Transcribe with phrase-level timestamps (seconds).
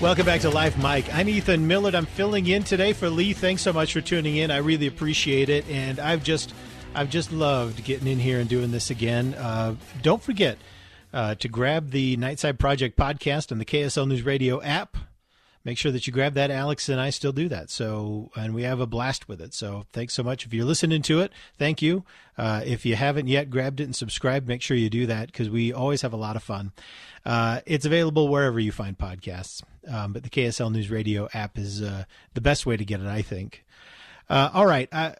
[0.00, 1.12] Welcome back to Live Mic.
[1.14, 1.94] I'm Ethan Millard.
[1.94, 3.32] I'm filling in today for Lee.
[3.32, 4.50] Thanks so much for tuning in.
[4.50, 6.52] I really appreciate it, and I've just,
[6.94, 9.34] I've just loved getting in here and doing this again.
[9.34, 10.58] Uh, don't forget
[11.14, 14.96] uh, to grab the Nightside Project podcast and the KSL News Radio app.
[15.64, 16.50] Make sure that you grab that.
[16.50, 17.70] Alex and I still do that.
[17.70, 19.54] So, and we have a blast with it.
[19.54, 20.44] So, thanks so much.
[20.44, 22.04] If you're listening to it, thank you.
[22.36, 25.48] Uh, if you haven't yet grabbed it and subscribed, make sure you do that because
[25.48, 26.72] we always have a lot of fun.
[27.24, 29.62] Uh, it's available wherever you find podcasts.
[29.88, 33.06] Um, but the KSL News Radio app is uh, the best way to get it,
[33.06, 33.64] I think.
[34.28, 34.88] Uh, all right.
[34.90, 35.12] Uh,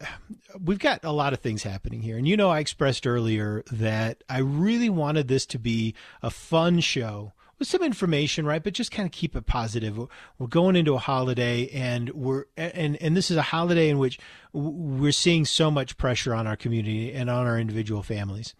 [0.63, 2.17] we've got a lot of things happening here.
[2.17, 5.93] And you know, I expressed earlier that I really wanted this to be
[6.23, 8.63] a fun show with some information, right?
[8.63, 9.97] But just kind of keep it positive.
[10.39, 14.19] We're going into a holiday and we're, and, and this is a holiday in which
[14.53, 18.55] we're seeing so much pressure on our community and on our individual families.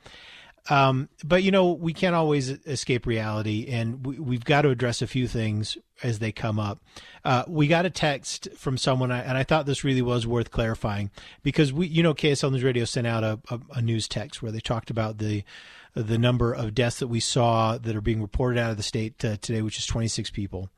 [0.70, 5.02] Um, but you know, we can't always escape reality, and we, have got to address
[5.02, 6.80] a few things as they come up.
[7.24, 11.12] Uh, we got a text from someone, and I thought this really was worth clarifying
[11.44, 14.52] because we, you know, KSL News Radio sent out a, a, a news text where
[14.52, 15.44] they talked about the
[15.94, 19.24] the number of deaths that we saw that are being reported out of the state
[19.24, 20.70] uh, today, which is 26 people.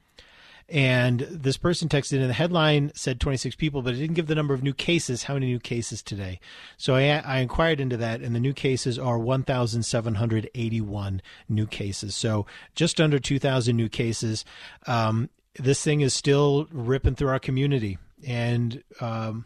[0.69, 4.35] And this person texted in the headline said 26 people, but it didn't give the
[4.35, 5.23] number of new cases.
[5.23, 6.41] How many new cases today?
[6.75, 12.15] So I, I inquired into that, and the new cases are 1,781 new cases.
[12.15, 12.45] So
[12.75, 14.43] just under 2,000 new cases.
[14.87, 15.29] Um,
[15.59, 19.45] this thing is still ripping through our community, and um,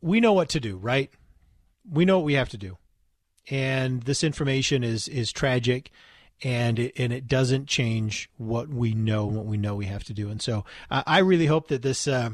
[0.00, 1.10] we know what to do, right?
[1.88, 2.78] We know what we have to do,
[3.50, 5.90] and this information is is tragic
[6.42, 10.12] and it, and it doesn't change what we know, what we know we have to
[10.12, 10.28] do.
[10.28, 12.06] And so uh, I really hope that this.
[12.06, 12.30] Uh,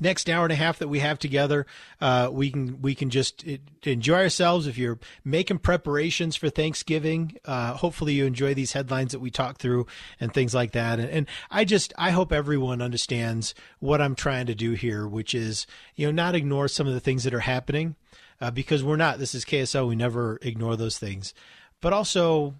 [0.00, 1.66] next hour and a half that we have together,
[2.00, 3.44] uh, we can we can just
[3.84, 4.66] enjoy ourselves.
[4.66, 9.58] If you're making preparations for Thanksgiving, uh, hopefully you enjoy these headlines that we talk
[9.58, 9.86] through
[10.20, 10.98] and things like that.
[10.98, 15.34] And, and, I just I hope everyone understands what I'm trying to do here, which
[15.34, 17.96] is you know not ignore some of the things that are happening
[18.40, 19.18] uh, because we're not.
[19.18, 19.88] This is KSL.
[19.88, 21.34] We never ignore those things,
[21.80, 22.54] but also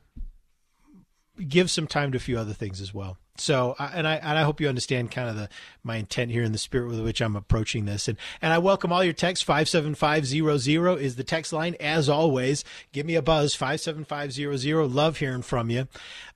[1.46, 3.18] give some time to a few other things as well.
[3.36, 5.48] So, and I and I hope you understand kind of the
[5.84, 8.08] my intent here in the spirit with which I'm approaching this.
[8.08, 9.44] And and I welcome all your texts.
[9.44, 12.64] Five seven five zero zero is the text line as always.
[12.92, 13.54] Give me a buzz.
[13.54, 14.86] Five seven five zero zero.
[14.86, 15.86] Love hearing from you.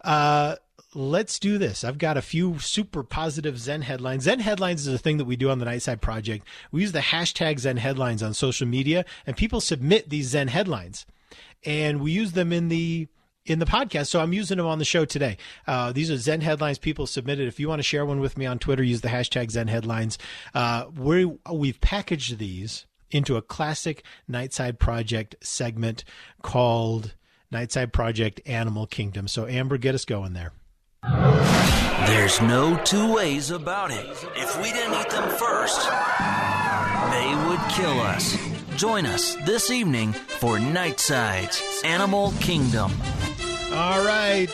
[0.03, 0.57] Uh,
[0.95, 1.83] let's do this.
[1.83, 4.25] I've got a few super positive Zen headlines.
[4.25, 6.47] Zen headlines is a thing that we do on the Nightside Project.
[6.71, 11.05] We use the hashtag Zen headlines on social media, and people submit these Zen headlines,
[11.65, 13.09] and we use them in the
[13.45, 14.09] in the podcast.
[14.09, 15.37] So I'm using them on the show today.
[15.67, 17.49] Uh, these are Zen headlines people submitted.
[17.49, 20.19] If you want to share one with me on Twitter, use the hashtag Zen headlines.
[20.55, 26.05] Uh, we we've packaged these into a classic Nightside Project segment
[26.43, 27.15] called
[27.53, 29.29] Nightside Project Animal Kingdom.
[29.29, 30.53] So Amber, get us going there.
[32.07, 34.07] There's no two ways about it.
[34.37, 35.81] If we didn't eat them first,
[37.11, 38.37] they would kill us.
[38.77, 42.93] Join us this evening for Nightside's Animal Kingdom.
[43.83, 44.49] All right.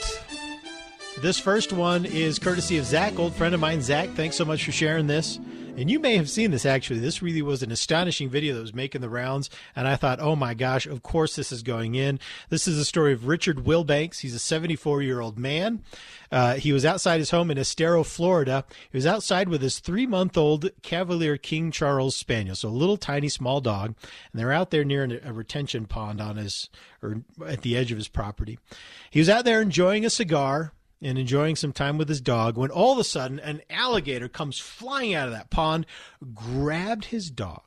[1.18, 3.82] This first one is courtesy of Zach, old friend of mine.
[3.82, 5.38] Zach, thanks so much for sharing this.
[5.78, 6.98] And you may have seen this actually.
[6.98, 9.48] This really was an astonishing video that was making the rounds.
[9.76, 12.18] And I thought, oh my gosh, of course this is going in.
[12.48, 14.18] This is the story of Richard Wilbanks.
[14.18, 15.84] He's a 74 year old man.
[16.32, 18.64] Uh, he was outside his home in Estero, Florida.
[18.90, 22.56] He was outside with his three month old Cavalier King Charles Spaniel.
[22.56, 23.94] So a little tiny small dog.
[24.32, 27.98] And they're out there near a retention pond on his, or at the edge of
[27.98, 28.58] his property.
[29.10, 32.70] He was out there enjoying a cigar and enjoying some time with his dog when
[32.70, 35.86] all of a sudden an alligator comes flying out of that pond,
[36.34, 37.62] grabbed his dog,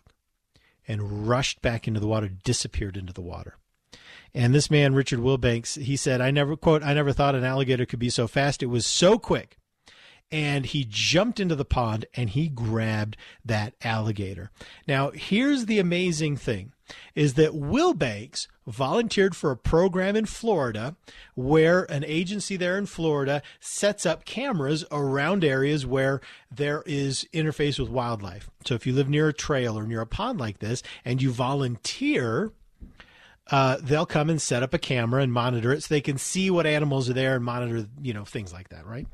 [0.88, 3.56] and rushed back into the water, disappeared into the water.
[4.34, 7.86] And this man, Richard Wilbanks, he said, I never, quote, I never thought an alligator
[7.86, 8.64] could be so fast.
[8.64, 9.58] It was so quick
[10.32, 14.52] and he jumped into the pond and he grabbed that alligator.
[14.88, 16.72] Now, here's the amazing thing
[17.16, 20.96] is that Wilbanks volunteered for a program in Florida
[21.36, 27.80] where an agency there in Florida sets up cameras around areas where there is interface
[27.80, 28.50] with wildlife.
[28.66, 31.32] So if you live near a trail or near a pond like this and you
[31.32, 32.52] volunteer
[33.52, 36.50] uh, they'll come and set up a camera and monitor it so they can see
[36.50, 39.06] what animals are there and monitor, you know, things like that, right?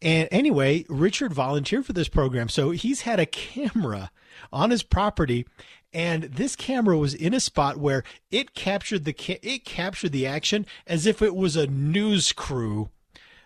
[0.00, 2.48] And anyway, Richard volunteered for this program.
[2.48, 4.10] So he's had a camera
[4.52, 5.46] on his property
[5.92, 10.26] and this camera was in a spot where it captured the ca- it captured the
[10.26, 12.90] action as if it was a news crew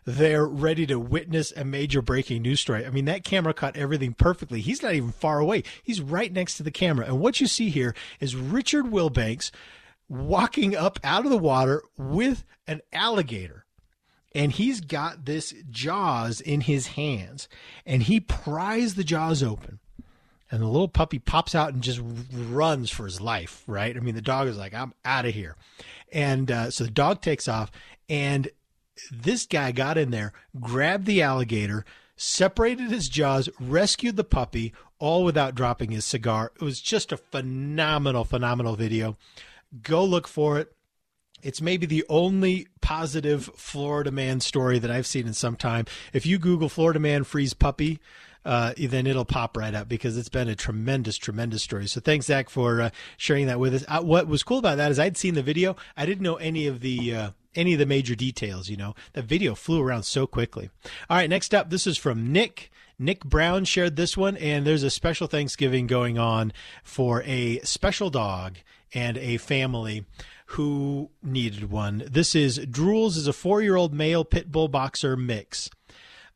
[0.06, 2.86] there ready to witness a major breaking news story.
[2.86, 4.62] I mean, that camera caught everything perfectly.
[4.62, 5.62] He's not even far away.
[5.82, 7.04] He's right next to the camera.
[7.04, 9.50] And what you see here is Richard Wilbanks
[10.08, 13.64] walking up out of the water with an alligator.
[14.34, 17.48] And he's got this jaws in his hands
[17.86, 19.80] and he pries the jaws open
[20.50, 22.00] and the little puppy pops out and just
[22.32, 23.96] runs for his life, right?
[23.96, 25.56] I mean, the dog is like, I'm out of here.
[26.12, 27.70] And uh, so the dog takes off,
[28.08, 28.48] and
[29.12, 31.84] this guy got in there, grabbed the alligator,
[32.16, 36.52] separated his jaws, rescued the puppy, all without dropping his cigar.
[36.56, 39.16] It was just a phenomenal, phenomenal video.
[39.82, 40.72] Go look for it.
[41.42, 45.86] It's maybe the only positive Florida man story that I've seen in some time.
[46.12, 48.00] If you Google Florida man frees puppy,
[48.44, 51.86] uh, then it'll pop right up because it's been a tremendous, tremendous story.
[51.86, 53.84] So thanks, Zach, for uh, sharing that with us.
[53.86, 55.76] Uh, what was cool about that is I'd seen the video.
[55.96, 58.68] I didn't know any of the uh, any of the major details.
[58.68, 60.70] You know, the video flew around so quickly.
[61.10, 62.70] All right, next up, this is from Nick.
[62.98, 68.10] Nick Brown shared this one, and there's a special Thanksgiving going on for a special
[68.10, 68.56] dog
[68.94, 70.06] and a family
[70.52, 72.04] who needed one.
[72.10, 75.70] This is Drools is a four year old male pit bull boxer mix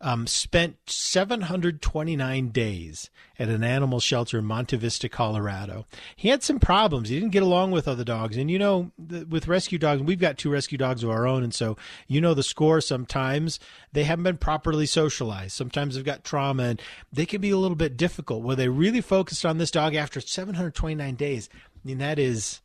[0.03, 3.09] um, spent 729 days
[3.39, 5.87] at an animal shelter in Monte Vista, Colorado.
[6.17, 7.09] He had some problems.
[7.09, 8.37] He didn't get along with other dogs.
[8.37, 11.45] And, you know, the, with rescue dogs, we've got two rescue dogs of our own.
[11.45, 11.77] And so,
[12.09, 13.61] you know, the score sometimes
[13.93, 15.53] they haven't been properly socialized.
[15.53, 16.83] Sometimes they've got trauma and
[17.13, 18.43] they can be a little bit difficult.
[18.43, 21.49] Where they really focused on this dog after 729 days.
[21.55, 22.61] I mean, that is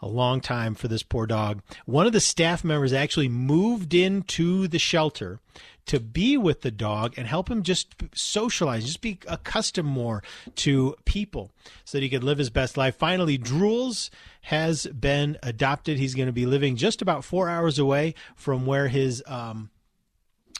[0.00, 1.62] a long time for this poor dog.
[1.84, 5.40] One of the staff members actually moved into the shelter
[5.88, 10.22] to be with the dog and help him just socialize, just be accustomed more
[10.56, 11.50] to people
[11.84, 12.96] so that he could live his best life.
[12.96, 14.10] Finally, Drools
[14.42, 15.98] has been adopted.
[15.98, 19.70] He's going to be living just about four hours away from where his um,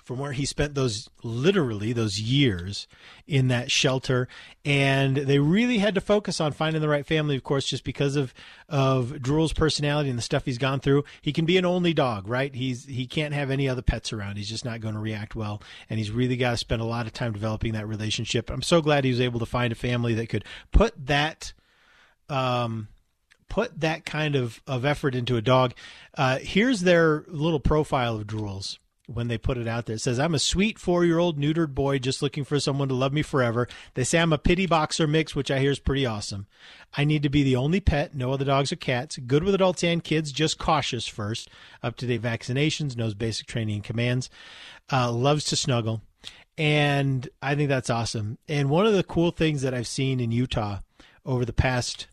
[0.09, 2.89] from where he spent those literally those years
[3.27, 4.27] in that shelter.
[4.65, 8.17] And they really had to focus on finding the right family of course just because
[8.17, 8.33] of
[8.71, 11.05] of Drool's personality and the stuff he's gone through.
[11.21, 12.55] He can be an only dog right?
[12.55, 14.37] He's he can't have any other pets around.
[14.37, 15.61] He's just not going to react well.
[15.91, 18.49] And he's really got to spend a lot of time developing that relationship.
[18.49, 21.53] I'm so glad he was able to find a family that could put that
[22.31, 22.89] um
[23.51, 25.75] put that kind of, of effort into a dog.
[26.17, 28.79] Uh, here's their little profile of Drools
[29.09, 29.97] when they put it out there.
[29.97, 32.95] It says, I'm a sweet four year old neutered boy just looking for someone to
[32.95, 33.67] love me forever.
[33.95, 36.47] They say I'm a pity boxer mix, which I hear is pretty awesome.
[36.97, 39.17] I need to be the only pet, no other dogs or cats.
[39.17, 41.49] Good with adults and kids, just cautious first.
[41.83, 44.29] Up to date vaccinations, knows basic training and commands.
[44.93, 46.03] Uh, loves to snuggle.
[46.59, 48.37] And I think that's awesome.
[48.47, 50.81] And one of the cool things that I've seen in Utah
[51.25, 52.09] over the past,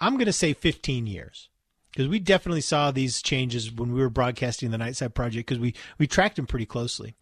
[0.00, 1.48] I'm going to say 15 years
[1.94, 5.74] because we definitely saw these changes when we were broadcasting the Nightside Project because we
[5.96, 7.14] we tracked them pretty closely.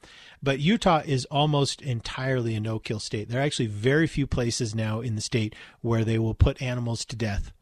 [0.42, 3.28] But Utah is almost entirely a no-kill state.
[3.28, 7.04] There are actually very few places now in the state where they will put animals
[7.06, 7.52] to death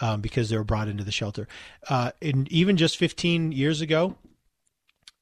[0.00, 1.46] um, because they were brought into the shelter.
[1.88, 4.16] Uh, and even just 15 years ago,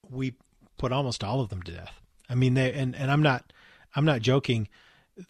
[0.08, 0.34] we
[0.78, 2.00] put almost all of them to death.
[2.30, 3.52] I mean, they and and I'm not
[3.96, 4.68] I'm not joking.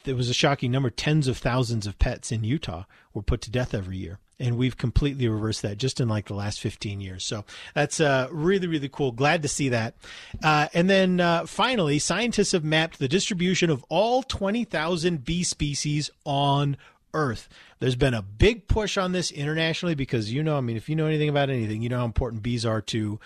[0.05, 0.90] There was a shocking number.
[0.90, 4.76] Tens of thousands of pets in Utah were put to death every year and we've
[4.76, 7.25] completely reversed that just in like the last 15 years.
[7.25, 9.12] So that's uh, really, really cool.
[9.12, 9.95] Glad to see that.
[10.42, 16.11] Uh, and then uh, finally, scientists have mapped the distribution of all 20,000 bee species
[16.25, 16.76] on
[17.14, 17.49] Earth.
[17.78, 20.97] There's been a big push on this internationally because you know, I mean, if you
[20.97, 23.21] know anything about anything, you know how important bees are to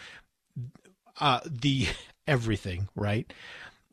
[1.19, 1.88] uh, the
[2.26, 3.33] everything, right?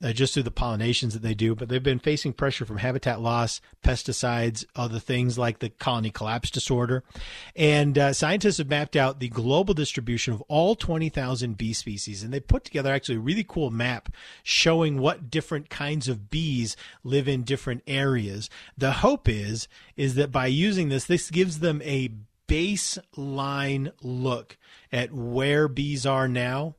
[0.03, 3.21] Uh, just through the pollinations that they do, but they've been facing pressure from habitat
[3.21, 7.03] loss, pesticides, other things like the colony collapse disorder.
[7.55, 12.21] And uh, scientists have mapped out the global distribution of all 20,000 bee species.
[12.21, 14.09] And they put together actually a really cool map
[14.43, 18.49] showing what different kinds of bees live in different areas.
[18.77, 22.11] The hope is, is that by using this, this gives them a
[22.47, 24.57] baseline look
[24.91, 26.75] at where bees are now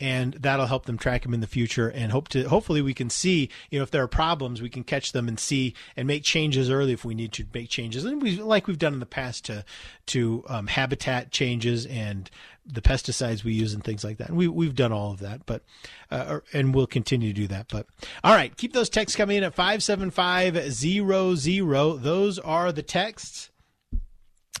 [0.00, 3.10] and that'll help them track them in the future and hope to hopefully we can
[3.10, 6.24] see you know if there are problems we can catch them and see and make
[6.24, 8.04] changes early if we need to make changes.
[8.04, 9.64] And we like we've done in the past to
[10.06, 12.30] to um, habitat changes and
[12.66, 14.28] the pesticides we use and things like that.
[14.28, 15.62] And we, we've done all of that but
[16.10, 17.86] uh, and we'll continue to do that but
[18.24, 18.56] all right.
[18.56, 23.50] Keep those texts coming in at 57500 those are the texts.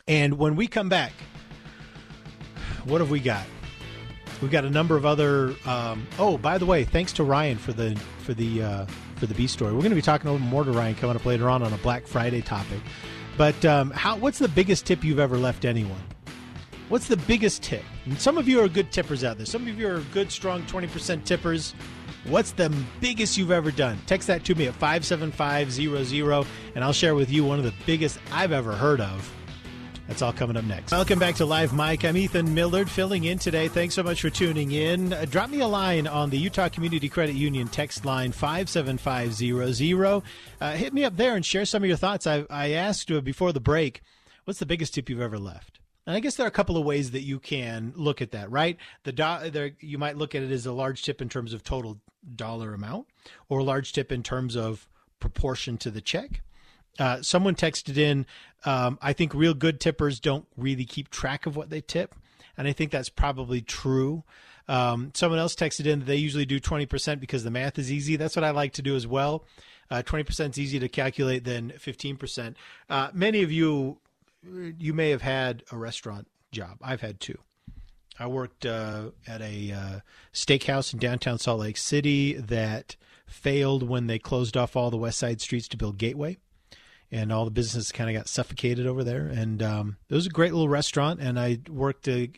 [0.06, 1.12] And when we come back
[2.84, 3.44] what have we got?
[4.42, 5.54] We've got a number of other.
[5.66, 9.34] Um, oh, by the way, thanks to Ryan for the for the uh, for the
[9.34, 9.72] bee story.
[9.72, 11.72] We're going to be talking a little more to Ryan coming up later on on
[11.72, 12.80] a Black Friday topic.
[13.36, 14.16] But um, how?
[14.16, 16.00] What's the biggest tip you've ever left anyone?
[16.88, 17.84] What's the biggest tip?
[18.06, 19.46] And some of you are good tippers out there.
[19.46, 21.74] Some of you are good, strong, twenty percent tippers.
[22.24, 23.98] What's the biggest you've ever done?
[24.06, 28.18] Text that to me at 57500 and I'll share with you one of the biggest
[28.30, 29.32] I've ever heard of.
[30.10, 30.90] That's all coming up next.
[30.90, 32.04] Welcome back to Live Mic.
[32.04, 33.68] I'm Ethan Millard filling in today.
[33.68, 35.12] Thanks so much for tuning in.
[35.12, 40.22] Uh, drop me a line on the Utah Community Credit Union text line 57500.
[40.60, 42.26] Uh, hit me up there and share some of your thoughts.
[42.26, 44.00] I, I asked uh, before the break,
[44.46, 45.78] what's the biggest tip you've ever left?
[46.08, 48.50] And I guess there are a couple of ways that you can look at that,
[48.50, 48.78] right?
[49.04, 51.62] The do- there, you might look at it as a large tip in terms of
[51.62, 52.00] total
[52.34, 53.06] dollar amount,
[53.48, 54.88] or a large tip in terms of
[55.20, 56.42] proportion to the check.
[56.98, 58.26] Uh, someone texted in,
[58.64, 62.14] um, I think real good tippers don't really keep track of what they tip.
[62.56, 64.24] And I think that's probably true.
[64.68, 68.16] Um, someone else texted in that they usually do 20% because the math is easy.
[68.16, 69.44] That's what I like to do as well.
[69.90, 72.54] Uh, 20% is easy to calculate than 15%.
[72.88, 73.98] Uh, many of you
[74.78, 76.78] you may have had a restaurant job.
[76.82, 77.38] I've had two.
[78.18, 80.00] I worked uh, at a uh,
[80.32, 85.18] steakhouse in downtown Salt Lake City that failed when they closed off all the west
[85.18, 86.38] side streets to build Gateway.
[87.12, 89.26] And all the businesses kind of got suffocated over there.
[89.26, 91.20] And um, it was a great little restaurant.
[91.20, 92.30] And I worked, a,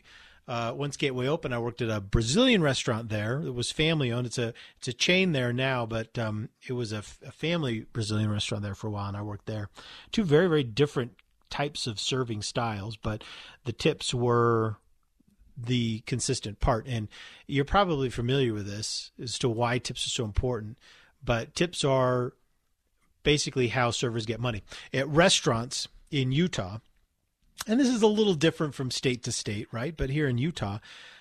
[0.48, 3.40] uh, once Gateway opened, I worked at a Brazilian restaurant there.
[3.40, 4.26] It was family owned.
[4.26, 7.86] It's a it's a chain there now, but um, it was a, f- a family
[7.92, 9.68] Brazilian restaurant there for a while, and I worked there.
[10.10, 11.12] Two very very different
[11.48, 13.22] types of serving styles, but
[13.64, 14.78] the tips were
[15.56, 16.86] the consistent part.
[16.88, 17.08] And
[17.46, 20.78] you're probably familiar with this as to why tips are so important.
[21.24, 22.32] But tips are
[23.22, 24.62] basically how servers get money.
[24.92, 26.78] At restaurants in Utah,
[27.66, 29.96] and this is a little different from state to state, right?
[29.96, 30.78] But here in Utah,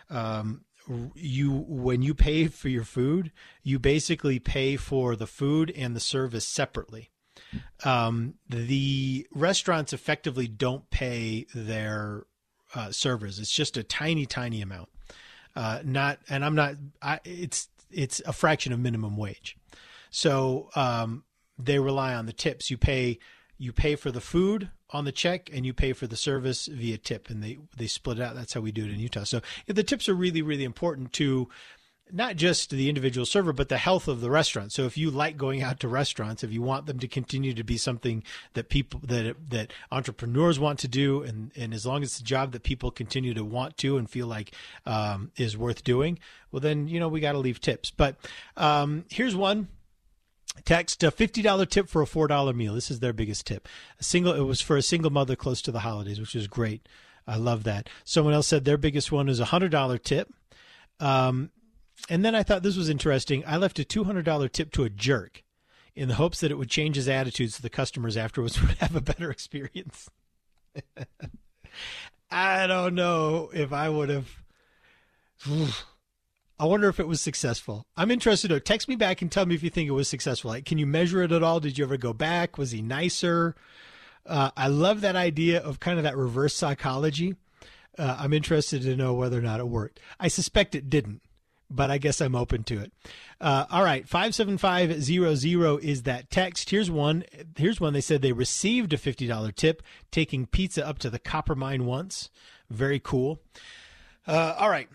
[0.10, 0.65] um,
[1.15, 3.31] you when you pay for your food,
[3.63, 7.12] you basically pay for the food and the service separately
[7.84, 12.25] um, the restaurants effectively don't pay their
[12.75, 13.39] uh, servers.
[13.39, 14.89] It's just a tiny, tiny amount.
[15.55, 16.75] Uh, not, and I'm not.
[17.01, 19.58] I, it's it's a fraction of minimum wage.
[20.12, 21.24] So um,
[21.65, 22.70] they rely on the tips.
[22.70, 23.20] You pay
[23.58, 26.98] you pay for the food on the check and you pay for the service via
[26.98, 29.39] tip and they they split it out that's how we do it in Utah so
[29.68, 31.48] the tips are really really important to
[32.13, 34.72] not just the individual server, but the health of the restaurant.
[34.72, 37.63] So if you like going out to restaurants, if you want them to continue to
[37.63, 42.10] be something that people that that entrepreneurs want to do, and and as long as
[42.10, 44.53] it's a job that people continue to want to and feel like
[44.86, 46.20] um, is worth doing,
[46.51, 47.91] well then you know we got to leave tips.
[47.91, 48.18] But
[48.58, 49.68] um, here's one.
[50.65, 52.74] Text a fifty dollar tip for a four dollar meal.
[52.74, 53.67] This is their biggest tip.
[54.00, 54.34] A single.
[54.34, 56.88] It was for a single mother close to the holidays, which is great.
[57.25, 57.89] I love that.
[58.03, 60.34] Someone else said their biggest one is a hundred dollar tip.
[61.00, 61.51] Um,
[62.10, 63.43] and then I thought this was interesting.
[63.46, 65.43] I left a $200 tip to a jerk
[65.96, 68.96] in the hopes that it would change his attitude so the customers afterwards would have
[68.96, 70.10] a better experience.
[72.31, 74.29] I don't know if I would have.
[76.62, 77.88] I wonder if it was successful.
[77.98, 80.51] I'm interested to text me back and tell me if you think it was successful.
[80.51, 81.60] Like, can you measure it at all?
[81.60, 82.60] Did you ever go back?
[82.60, 83.56] Was he nicer?
[84.27, 87.36] Uh, I love that idea of kind of that reverse psychology.
[87.98, 90.00] Uh, I'm interested to know whether or not it worked.
[90.20, 91.22] I suspect it didn't
[91.74, 92.91] but I guess I'm open to it.
[93.39, 96.70] Uh, all right, five seven five zero zero is that text.
[96.70, 97.24] Here's one.
[97.56, 97.94] Here's one.
[97.94, 101.86] They said they received a fifty dollar tip taking pizza up to the copper mine
[101.86, 102.30] once.
[102.70, 103.39] Very cool.
[104.27, 104.89] Uh, all right.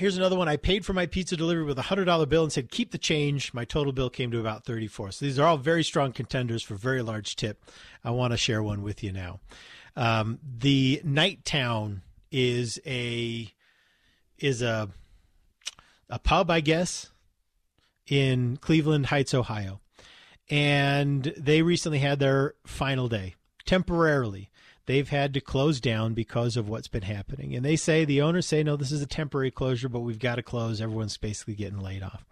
[0.00, 0.48] Here's another one.
[0.48, 2.96] I paid for my pizza delivery with a hundred dollar bill and said keep the
[2.96, 3.52] change.
[3.52, 5.12] My total bill came to about thirty four.
[5.12, 7.62] So these are all very strong contenders for very large tip.
[8.02, 9.40] I want to share one with you now.
[9.96, 12.00] Um, the Nighttown
[12.32, 13.52] is a
[14.38, 14.88] is a
[16.08, 17.10] a pub, I guess,
[18.06, 19.82] in Cleveland Heights, Ohio.
[20.48, 23.34] And they recently had their final day
[23.66, 24.48] temporarily.
[24.90, 27.54] They've had to close down because of what's been happening.
[27.54, 30.34] And they say, the owners say, no, this is a temporary closure, but we've got
[30.34, 30.80] to close.
[30.80, 32.24] Everyone's basically getting laid off.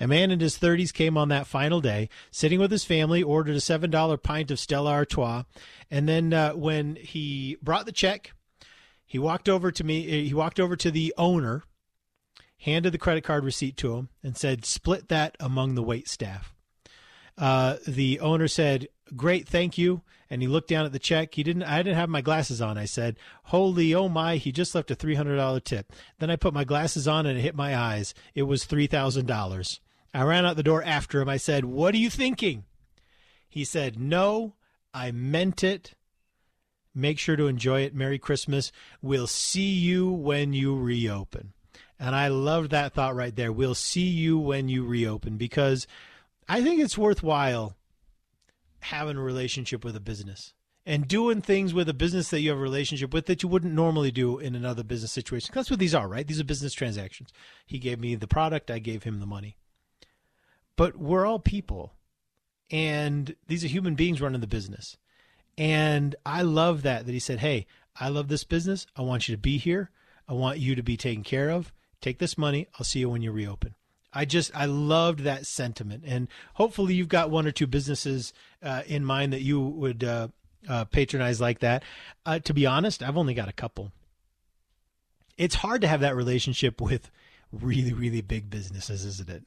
[0.00, 3.54] A man in his 30s came on that final day, sitting with his family, ordered
[3.54, 5.44] a $7 pint of Stella Artois.
[5.88, 8.32] And then uh, when he brought the check,
[9.06, 11.62] he walked over to me, he walked over to the owner
[12.58, 16.52] handed the credit card receipt to him, and said, "Split that among the wait staff."
[17.40, 21.34] Uh, the owner said, "Great, thank you." And he looked down at the check.
[21.34, 21.62] He didn't.
[21.62, 22.76] I didn't have my glasses on.
[22.76, 25.90] I said, "Holy, oh my!" He just left a three hundred dollar tip.
[26.18, 28.14] Then I put my glasses on and it hit my eyes.
[28.34, 29.80] It was three thousand dollars.
[30.12, 31.28] I ran out the door after him.
[31.30, 32.64] I said, "What are you thinking?"
[33.48, 34.54] He said, "No,
[34.92, 35.94] I meant it."
[36.94, 37.94] Make sure to enjoy it.
[37.94, 38.70] Merry Christmas.
[39.00, 41.54] We'll see you when you reopen.
[41.98, 43.52] And I love that thought right there.
[43.52, 45.86] We'll see you when you reopen because
[46.50, 47.76] I think it's worthwhile
[48.80, 50.52] having a relationship with a business
[50.84, 53.72] and doing things with a business that you have a relationship with that you wouldn't
[53.72, 55.52] normally do in another business situation.
[55.54, 56.26] That's what these are, right?
[56.26, 57.32] These are business transactions.
[57.66, 59.58] He gave me the product, I gave him the money.
[60.74, 61.94] But we're all people,
[62.68, 64.96] and these are human beings running the business.
[65.56, 68.88] And I love that that he said, "Hey, I love this business.
[68.96, 69.92] I want you to be here.
[70.26, 71.72] I want you to be taken care of.
[72.00, 72.66] Take this money.
[72.74, 73.76] I'll see you when you reopen."
[74.12, 78.82] I just I loved that sentiment, and hopefully you've got one or two businesses uh,
[78.86, 80.28] in mind that you would uh,
[80.68, 81.84] uh, patronize like that.
[82.26, 83.92] Uh, to be honest, I've only got a couple.
[85.38, 87.10] It's hard to have that relationship with
[87.52, 89.44] really really big businesses, isn't it?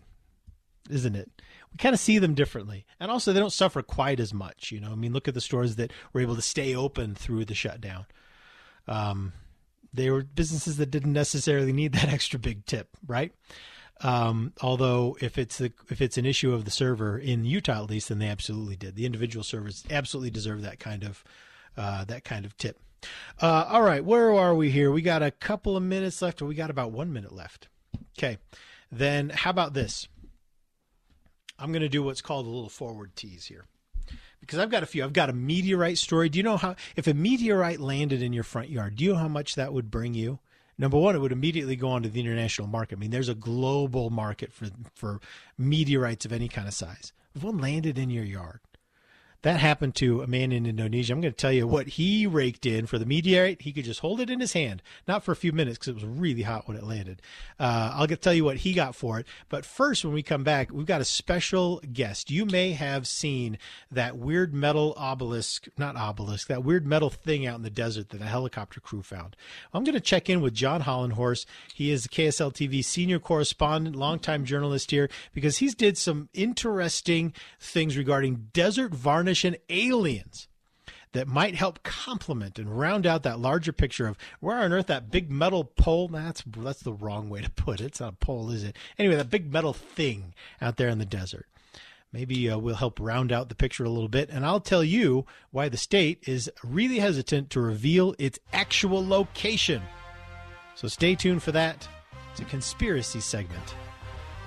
[0.89, 1.29] Isn't it?
[1.71, 4.71] We kind of see them differently, and also they don't suffer quite as much.
[4.71, 7.45] You know, I mean, look at the stores that were able to stay open through
[7.45, 8.05] the shutdown.
[8.87, 9.33] Um,
[9.93, 13.33] they were businesses that didn't necessarily need that extra big tip, right?
[14.01, 17.89] Um, although if it's the, if it's an issue of the server in Utah at
[17.89, 18.95] least, then they absolutely did.
[18.95, 21.23] The individual servers absolutely deserve that kind of
[21.77, 22.79] uh, that kind of tip.
[23.41, 24.91] Uh, all right, where are we here?
[24.91, 27.67] We got a couple of minutes left, or we got about one minute left.
[28.17, 28.37] Okay,
[28.91, 30.07] then how about this?
[31.59, 33.65] I'm going to do what's called a little forward tease here
[34.39, 35.03] because I've got a few.
[35.03, 36.29] I've got a meteorite story.
[36.29, 39.19] Do you know how if a meteorite landed in your front yard, do you know
[39.19, 40.39] how much that would bring you?
[40.77, 42.97] Number one, it would immediately go onto the international market.
[42.97, 45.19] I mean, there's a global market for for
[45.57, 47.13] meteorites of any kind of size.
[47.35, 48.59] If one landed in your yard,
[49.43, 51.13] that happened to a man in Indonesia.
[51.13, 53.61] I'm going to tell you what he raked in for the meteorite.
[53.61, 55.95] He could just hold it in his hand, not for a few minutes because it
[55.95, 57.21] was really hot when it landed.
[57.59, 59.27] Uh, I'll get tell you what he got for it.
[59.49, 62.31] But first, when we come back, we've got a special guest.
[62.31, 63.57] You may have seen
[63.91, 68.21] that weird metal obelisk, not obelisk, that weird metal thing out in the desert that
[68.21, 69.35] a helicopter crew found.
[69.73, 71.45] I'm going to check in with John Hollenhorst.
[71.73, 77.33] He is the KSL TV senior correspondent, longtime journalist here, because he's did some interesting
[77.59, 79.32] things regarding desert varnish
[79.69, 80.47] aliens
[81.13, 85.11] that might help complement and round out that larger picture of where on earth that
[85.11, 87.85] big metal pole that's that's the wrong way to put it.
[87.85, 88.75] It's not a pole is it?
[88.97, 91.47] Anyway that big metal thing out there in the desert.
[92.11, 95.25] Maybe uh, we'll help round out the picture a little bit and i'll tell you
[95.51, 99.81] why the state is really hesitant to reveal its actual location.
[100.75, 101.87] So stay tuned for that.
[102.31, 103.75] It's a conspiracy segment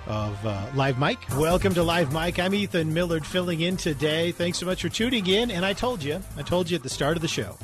[0.07, 1.19] of uh, Live Mic.
[1.35, 2.39] Welcome to Live Mic.
[2.39, 4.31] I'm Ethan Millard filling in today.
[4.31, 5.51] Thanks so much for tuning in.
[5.51, 7.57] And I told you, I told you at the start of the show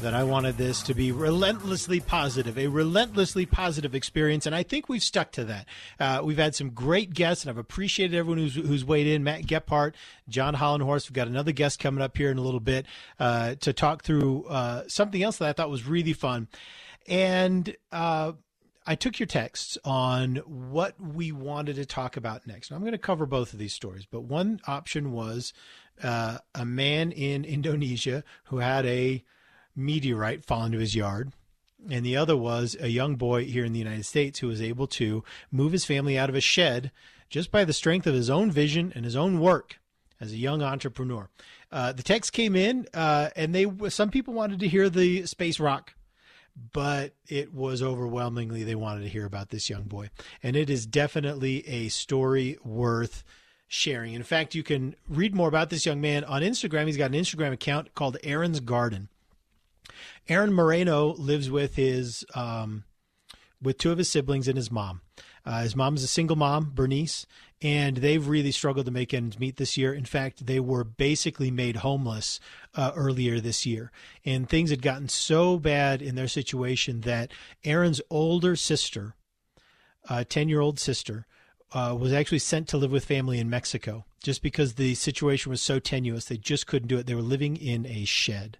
[0.00, 4.90] that I wanted this to be relentlessly positive, a relentlessly positive experience, and I think
[4.90, 5.66] we've stuck to that.
[5.98, 9.24] Uh, we've had some great guests, and I've appreciated everyone who's, who's weighed in.
[9.24, 9.94] Matt Gephardt,
[10.28, 11.08] John Hollenhorst.
[11.08, 12.84] We've got another guest coming up here in a little bit
[13.18, 16.48] uh, to talk through uh, something else that I thought was really fun.
[17.08, 18.32] And uh,
[18.86, 22.70] I took your texts on what we wanted to talk about next.
[22.70, 25.52] Now, I'm going to cover both of these stories, but one option was
[26.02, 29.24] uh, a man in Indonesia who had a
[29.74, 31.32] meteorite fall into his yard.
[31.90, 34.86] And the other was a young boy here in the United States who was able
[34.88, 36.90] to move his family out of a shed
[37.28, 39.78] just by the strength of his own vision and his own work
[40.20, 41.28] as a young entrepreneur.
[41.70, 45.60] Uh, the text came in, uh, and they some people wanted to hear the space
[45.60, 45.94] rock
[46.72, 50.10] but it was overwhelmingly they wanted to hear about this young boy.
[50.42, 53.24] And it is definitely a story worth
[53.68, 54.14] sharing.
[54.14, 56.86] In fact, you can read more about this young man on Instagram.
[56.86, 59.08] He's got an Instagram account called Aaron's Garden.
[60.28, 62.84] Aaron Moreno lives with his um,
[63.62, 65.00] with two of his siblings and his mom.
[65.44, 67.24] Uh, his mom is a single mom, Bernice,
[67.62, 69.94] and they've really struggled to make ends meet this year.
[69.94, 72.40] In fact, they were basically made homeless
[72.76, 73.90] uh, earlier this year,
[74.24, 77.32] and things had gotten so bad in their situation that
[77.64, 79.14] Aaron's older sister,
[80.28, 81.26] ten-year-old sister,
[81.72, 85.60] uh, was actually sent to live with family in Mexico just because the situation was
[85.60, 86.26] so tenuous.
[86.26, 87.06] They just couldn't do it.
[87.06, 88.58] They were living in a shed.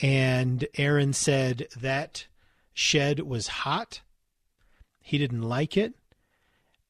[0.00, 2.26] And Aaron said that
[2.72, 4.00] shed was hot.
[5.00, 5.94] He didn't like it.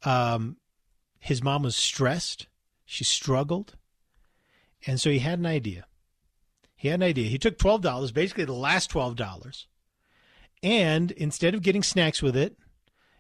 [0.04, 0.56] Um,
[1.18, 2.46] his mom was stressed.
[2.84, 3.76] She struggled.
[4.86, 5.86] And so he had an idea.
[6.80, 7.28] He had an idea.
[7.28, 9.66] He took $12, basically the last $12.
[10.62, 12.56] And instead of getting snacks with it,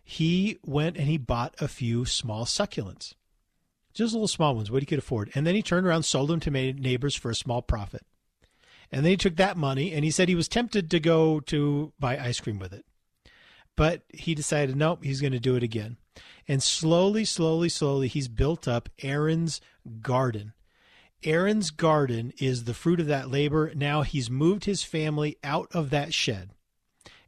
[0.02, 3.12] he went and he bought a few small succulents.
[3.92, 5.30] Just little small ones, what he could afford.
[5.34, 8.00] And then he turned around, sold them to neighbors for a small profit.
[8.90, 11.92] And then he took that money and he said he was tempted to go to
[12.00, 12.86] buy ice cream with it.
[13.76, 15.98] But he decided, nope, he's going to do it again.
[16.48, 19.60] And slowly, slowly, slowly, he's built up Aaron's
[20.00, 20.54] garden.
[21.22, 23.72] Aaron's garden is the fruit of that labor.
[23.74, 26.50] Now he's moved his family out of that shed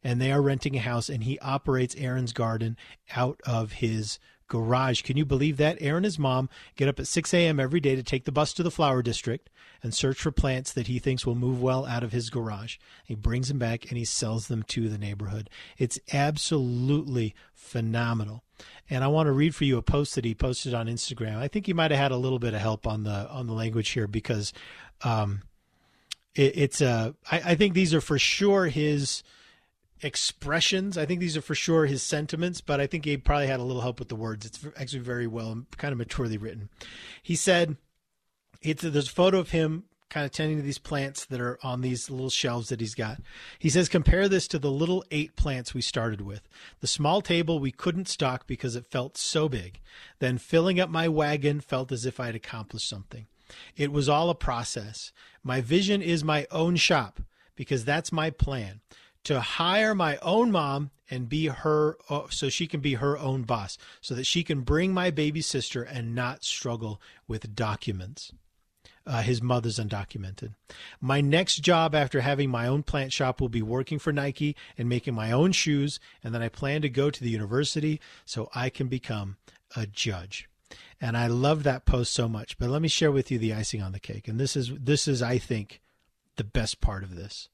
[0.02, 2.76] and they are renting a house and he operates Aaron's garden
[3.14, 5.02] out of his garage.
[5.02, 5.78] Can you believe that?
[5.80, 7.58] Aaron and his mom get up at 6 a.m.
[7.58, 9.48] every day to take the bus to the flower district
[9.82, 12.76] and search for plants that he thinks will move well out of his garage.
[13.04, 15.48] He brings them back and he sells them to the neighborhood.
[15.78, 18.44] It's absolutely phenomenal.
[18.90, 21.36] And I want to read for you a post that he posted on Instagram.
[21.36, 23.52] I think he might have had a little bit of help on the on the
[23.52, 24.52] language here because
[25.02, 25.42] um,
[26.34, 26.82] it, it's.
[26.82, 29.22] Uh, I, think these are for sure his
[30.02, 30.98] expressions.
[30.98, 33.64] I think these are for sure his sentiments, but I think he probably had a
[33.64, 34.46] little help with the words.
[34.46, 36.68] It's actually very well, kind of maturely written.
[37.22, 37.76] He said,
[38.60, 41.80] it's, there's a photo of him kind of tending to these plants that are on
[41.80, 43.18] these little shelves that he's got.
[43.58, 46.46] He says, compare this to the little eight plants we started with.
[46.80, 49.80] The small table we couldn't stock because it felt so big.
[50.18, 53.26] Then filling up my wagon felt as if I had accomplished something.
[53.74, 55.12] It was all a process.
[55.42, 57.20] My vision is my own shop
[57.56, 58.80] because that's my plan
[59.24, 63.44] to hire my own mom and be her uh, so she can be her own
[63.44, 68.32] boss so that she can bring my baby sister and not struggle with documents
[69.06, 70.54] uh, his mother's undocumented.
[71.00, 74.88] My next job after having my own plant shop will be working for Nike and
[74.88, 75.98] making my own shoes.
[76.22, 79.36] And then I plan to go to the university so I can become
[79.76, 80.48] a judge.
[81.00, 82.58] And I love that post so much.
[82.58, 84.28] But let me share with you the icing on the cake.
[84.28, 85.80] And this is this is I think
[86.36, 87.48] the best part of this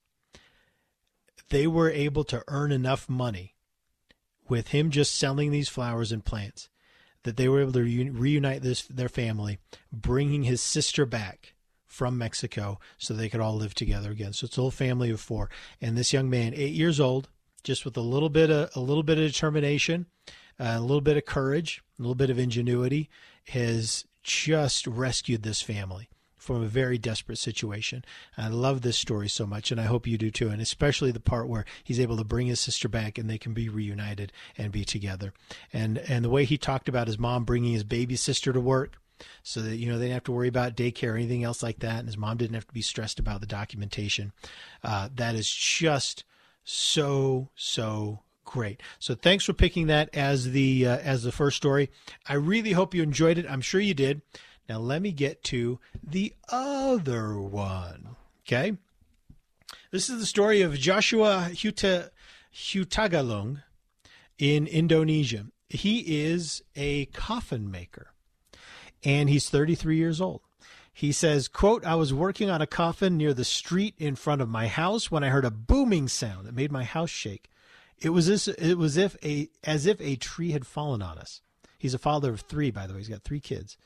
[1.48, 3.54] they were able to earn enough money
[4.48, 6.68] with him just selling these flowers and plants
[7.28, 9.58] that they were able to reunite this their family,
[9.92, 11.52] bringing his sister back
[11.86, 14.32] from Mexico so they could all live together again.
[14.32, 15.50] So it's a whole family of four.
[15.78, 17.28] And this young man, eight years old,
[17.62, 20.06] just with a little bit of a little bit of determination,
[20.58, 23.10] uh, a little bit of courage, a little bit of ingenuity,
[23.48, 26.08] has just rescued this family
[26.48, 28.02] from a very desperate situation.
[28.38, 31.20] I love this story so much, and I hope you do too, and especially the
[31.20, 34.72] part where he's able to bring his sister back and they can be reunited and
[34.72, 35.34] be together.
[35.74, 38.96] And and the way he talked about his mom bringing his baby sister to work
[39.42, 41.80] so that you know they didn't have to worry about daycare or anything else like
[41.80, 44.32] that, and his mom didn't have to be stressed about the documentation.
[44.82, 46.24] Uh, that is just
[46.64, 48.82] so so great.
[48.98, 51.90] So thanks for picking that as the uh, as the first story.
[52.26, 53.44] I really hope you enjoyed it.
[53.46, 54.22] I'm sure you did.
[54.68, 58.16] Now, let me get to the other one.
[58.46, 58.76] Okay.
[59.90, 62.10] This is the story of Joshua Huta,
[62.54, 63.62] Hutagalung
[64.38, 65.46] in Indonesia.
[65.68, 68.12] He is a coffin maker
[69.04, 70.42] and he's 33 years old.
[70.92, 74.48] He says, quote, I was working on a coffin near the street in front of
[74.48, 77.48] my house when I heard a booming sound that made my house shake.
[77.98, 81.40] It was this, it was if a as if a tree had fallen on us.
[81.78, 83.00] He's a father of three, by the way.
[83.00, 83.76] He's got three kids.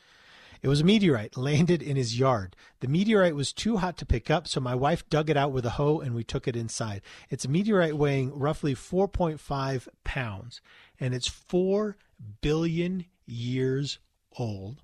[0.62, 2.55] It was a meteorite landed in his yard.
[2.81, 5.66] The meteorite was too hot to pick up, so my wife dug it out with
[5.66, 7.03] a hoe and we took it inside.
[7.31, 10.61] It's a meteorite weighing roughly 4.5 pounds,
[11.01, 11.96] and it's 4
[12.40, 13.98] billion years
[14.38, 14.83] old.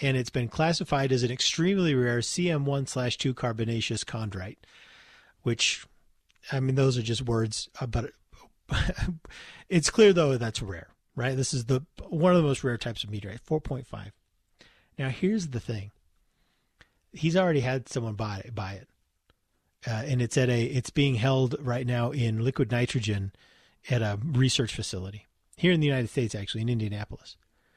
[0.00, 4.58] And it's been classified as an extremely rare CM1 slash 2 carbonaceous chondrite,
[5.42, 5.86] which,
[6.50, 8.12] I mean, those are just words, uh, but
[9.68, 11.36] it's clear though that's rare, right?
[11.36, 14.12] This is the one of the most rare types of meteorite, 4.5.
[14.98, 15.92] Now, here's the thing.
[17.12, 18.88] He's already had someone buy it, buy it.
[19.86, 23.32] Uh, and it's at a it's being held right now in liquid nitrogen
[23.88, 27.36] at a research facility here in the United States, actually in Indianapolis.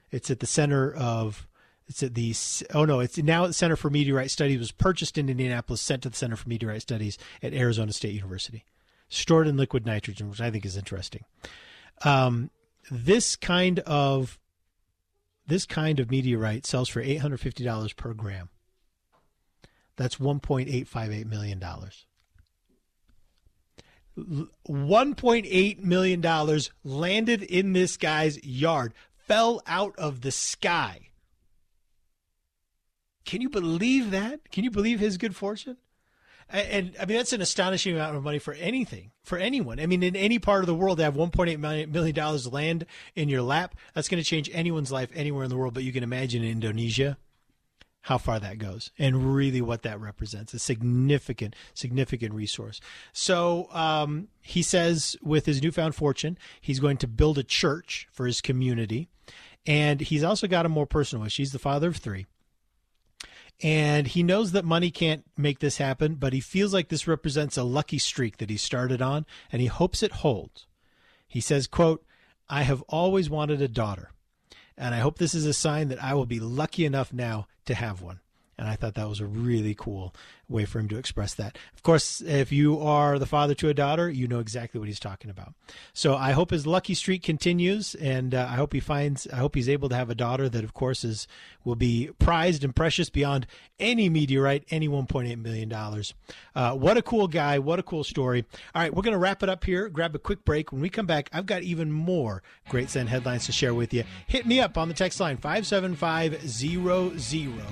[0.10, 1.48] It's at the center of
[1.88, 2.34] it's at the
[2.74, 4.58] oh no, it's now at the Center for Meteorite Studies.
[4.58, 8.66] Was purchased in Indianapolis, sent to the Center for Meteorite Studies at Arizona State University,
[9.08, 11.24] stored in liquid nitrogen, which I think is interesting.
[12.04, 12.50] Um,
[12.90, 14.40] this kind of
[15.48, 18.50] this kind of meteorite sells for $850 per gram.
[19.98, 21.60] That's $1.858 million.
[24.18, 31.10] $1.8 million landed in this guy's yard, fell out of the sky.
[33.26, 34.52] Can you believe that?
[34.52, 35.78] Can you believe his good fortune?
[36.52, 39.80] And, I mean, that's an astonishing amount of money for anything, for anyone.
[39.80, 42.86] I mean, in any part of the world, to have $1.8 million land
[43.16, 45.74] in your lap, that's going to change anyone's life anywhere in the world.
[45.74, 47.18] But you can imagine in Indonesia
[48.06, 52.82] how far that goes and really what that represents a significant, significant resource.
[53.14, 58.26] So um, he says, with his newfound fortune, he's going to build a church for
[58.26, 59.08] his community.
[59.68, 61.38] And he's also got a more personal wish.
[61.38, 62.26] He's the father of three
[63.64, 67.58] and he knows that money can't make this happen, but he feels like this represents
[67.58, 70.68] a lucky streak that he started on, and he hopes it holds.
[71.28, 72.04] He says, quote,
[72.50, 74.12] I have always wanted a daughter,
[74.78, 77.76] and I hope this is a sign that I will be lucky enough now to
[77.76, 78.20] have one.
[78.62, 80.14] And I thought that was a really cool
[80.48, 81.58] way for him to express that.
[81.74, 85.00] Of course, if you are the father to a daughter, you know exactly what he's
[85.00, 85.56] talking about.
[85.94, 89.26] So I hope his lucky streak continues, and uh, I hope he finds.
[89.34, 91.28] I hope he's able to have a daughter that, of course, is
[91.64, 93.48] will be prized and precious beyond
[93.80, 96.14] any meteorite, any 1.8 million dollars.
[96.54, 97.58] Uh, what a cool guy!
[97.58, 98.46] What a cool story!
[98.76, 99.90] All right, we're going to wrap it up here.
[99.90, 100.72] Grab a quick break.
[100.72, 104.04] When we come back, I've got even more great Zen headlines to share with you.
[104.28, 107.66] Hit me up on the text line five seven five zero zero.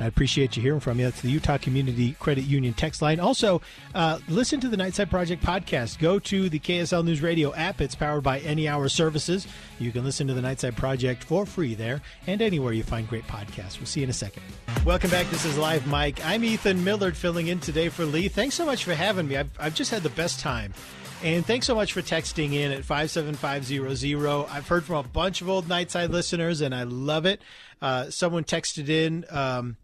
[0.00, 1.06] I appreciate you hearing from you.
[1.06, 3.20] That's the Utah Community Credit Union text line.
[3.20, 3.60] Also,
[3.94, 5.98] uh, listen to the Nightside Project podcast.
[5.98, 7.80] Go to the KSL News Radio app.
[7.80, 9.46] It's powered by Any Hour Services.
[9.78, 13.26] You can listen to the Nightside Project for free there and anywhere you find great
[13.26, 13.78] podcasts.
[13.78, 14.42] We'll see you in a second.
[14.84, 15.28] Welcome back.
[15.30, 16.24] This is Live Mic.
[16.24, 18.28] I'm Ethan Millard filling in today for Lee.
[18.28, 19.36] Thanks so much for having me.
[19.36, 20.72] I've, I've just had the best time.
[21.20, 24.46] And thanks so much for texting in at 57500.
[24.50, 27.42] I've heard from a bunch of old Nightside listeners, and I love it.
[27.82, 29.24] Uh, someone texted in.
[29.28, 29.76] Um,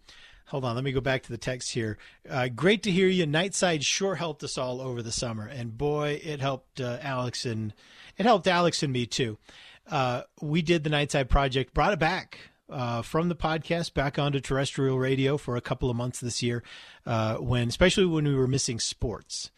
[0.47, 1.99] hold on, let me go back to the text here.
[2.31, 3.27] Uh, great to hear you.
[3.27, 7.75] Nightside sure helped us all over the summer, and boy, it helped uh, Alex and
[8.17, 9.37] it helped Alex and me too.
[9.91, 12.39] Uh, we did the Nightside project, brought it back.
[12.67, 16.63] Uh, from the podcast back onto terrestrial radio for a couple of months this year,
[17.05, 19.51] uh, when especially when we were missing sports.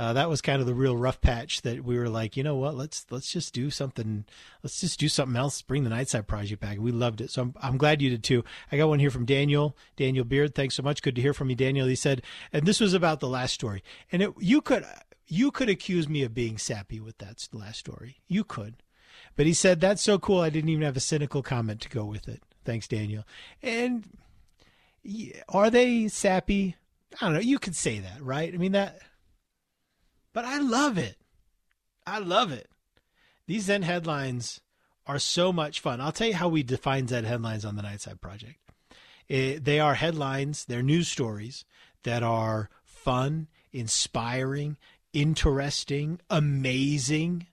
[0.00, 2.56] Uh, that was kind of the real rough patch that we were like, you know
[2.56, 4.24] what, let's let's just do something,
[4.62, 5.60] let's just do something else.
[5.60, 6.78] Bring the Nightside Project back.
[6.78, 8.42] We loved it, so I'm I'm glad you did too.
[8.72, 10.54] I got one here from Daniel Daniel Beard.
[10.54, 11.02] Thanks so much.
[11.02, 11.86] Good to hear from you, Daniel.
[11.86, 14.86] He said, and this was about the last story, and it you could
[15.26, 18.20] you could accuse me of being sappy with that last story.
[18.26, 18.76] You could,
[19.36, 20.40] but he said that's so cool.
[20.40, 22.42] I didn't even have a cynical comment to go with it.
[22.64, 23.24] Thanks, Daniel.
[23.62, 24.08] And
[25.50, 26.76] are they sappy?
[27.20, 27.40] I don't know.
[27.40, 28.54] You could say that, right?
[28.54, 29.02] I mean that
[30.32, 31.16] but I love it.
[32.06, 32.68] I love it.
[33.46, 34.60] These Zen headlines
[35.06, 36.00] are so much fun.
[36.00, 38.58] I'll tell you how we define Zen headlines on the Nightside Project.
[39.28, 41.64] It, they are headlines, they're news stories
[42.02, 44.76] that are fun, inspiring,
[45.12, 47.46] interesting, amazing.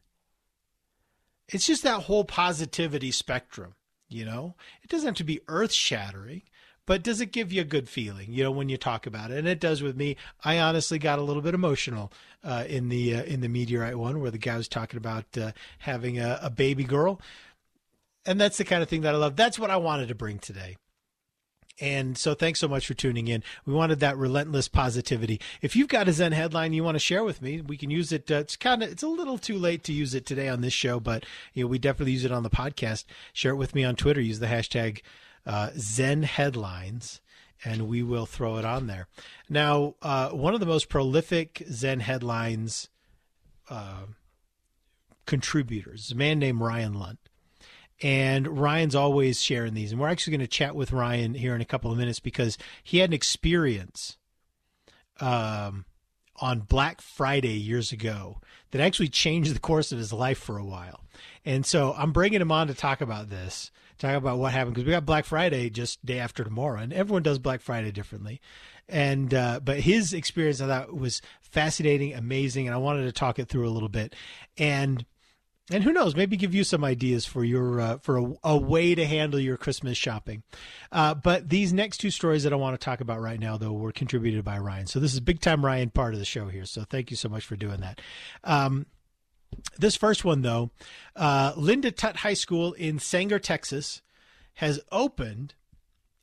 [1.48, 3.76] It's just that whole positivity spectrum,
[4.10, 4.56] you know?
[4.84, 6.44] It doesn't have to be earth shattering,
[6.88, 9.38] but does it give you a good feeling, you know, when you talk about it?
[9.38, 10.16] And it does with me.
[10.44, 12.12] I honestly got a little bit emotional
[12.44, 15.52] uh, in the uh, in the meteorite one, where the guy was talking about uh,
[15.80, 17.22] having a, a baby girl,
[18.26, 19.36] and that's the kind of thing that I love.
[19.36, 20.78] That's what I wanted to bring today.
[21.80, 23.44] And so thanks so much for tuning in.
[23.66, 25.40] We wanted that relentless positivity.
[25.62, 28.12] If you've got a Zen headline you want to share with me, we can use
[28.12, 28.32] it.
[28.32, 30.74] Uh, it's kind of, it's a little too late to use it today on this
[30.74, 31.24] show, but
[31.54, 33.06] you know, we definitely use it on the podcast.
[33.32, 34.20] Share it with me on Twitter.
[34.20, 35.02] Use the hashtag
[35.48, 37.22] uh, Zen headlines,
[37.64, 39.08] and we will throw it on there.
[39.50, 42.90] Now, uh, one of the most prolific Zen headlines
[43.70, 44.04] uh,
[45.26, 47.20] contributors is a man named Ryan Lunt.
[48.00, 49.92] And Ryan's always sharing these.
[49.92, 52.56] And we're actually going to chat with Ryan here in a couple of minutes because
[52.84, 54.18] he had an experience
[55.20, 55.86] um,
[56.36, 60.66] on Black Friday years ago that actually changed the course of his life for a
[60.66, 61.06] while.
[61.44, 64.86] And so I'm bringing him on to talk about this talk about what happened because
[64.86, 68.42] we got Black Friday just day after tomorrow, and everyone does Black Friday differently.
[68.90, 73.40] And uh, but his experience I thought was fascinating, amazing, and I wanted to talk
[73.40, 74.16] it through a little bit.
[74.58, 75.06] And
[75.70, 78.96] and who knows, maybe give you some ideas for your uh, for a, a, way
[78.96, 80.44] to handle your Christmas shopping.
[80.92, 83.74] Uh, but these next two stories that I want to talk about right now, though,
[83.74, 84.88] were contributed by Ryan.
[84.88, 86.66] So this is big time Ryan part of the show here.
[86.66, 88.00] So thank you so much for doing that.
[88.46, 88.86] Um,
[89.78, 90.72] this first one, though,
[91.16, 94.02] uh, Linda Tutt High School in Sanger, Texas,
[94.56, 95.54] has opened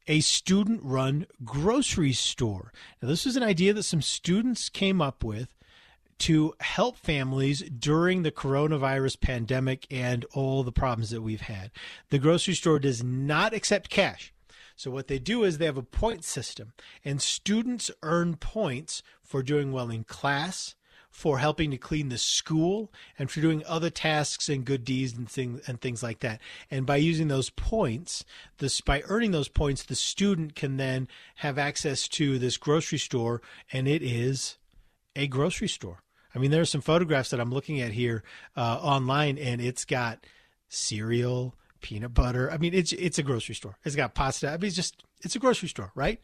[0.07, 2.73] a student run grocery store.
[3.01, 5.55] Now, this was an idea that some students came up with
[6.19, 11.71] to help families during the coronavirus pandemic and all the problems that we've had.
[12.11, 14.33] The grocery store does not accept cash.
[14.77, 16.73] So, what they do is they have a point system,
[17.05, 20.75] and students earn points for doing well in class,
[21.15, 25.31] for helping to clean the school and for doing other tasks and good deeds and
[25.31, 26.41] things and things like that.
[26.73, 28.25] And by using those points,
[28.59, 33.41] this by earning those points, the student can then have access to this grocery store,
[33.73, 34.59] and it is
[35.15, 36.03] a grocery store.
[36.35, 38.25] I mean, there are some photographs that I'm looking at here
[38.57, 40.27] uh, online, and it's got
[40.69, 42.51] cereal, peanut butter.
[42.51, 43.79] I mean, it's it's a grocery store.
[43.85, 44.49] It's got pasta.
[44.49, 46.21] I mean, it's just it's a grocery store, right?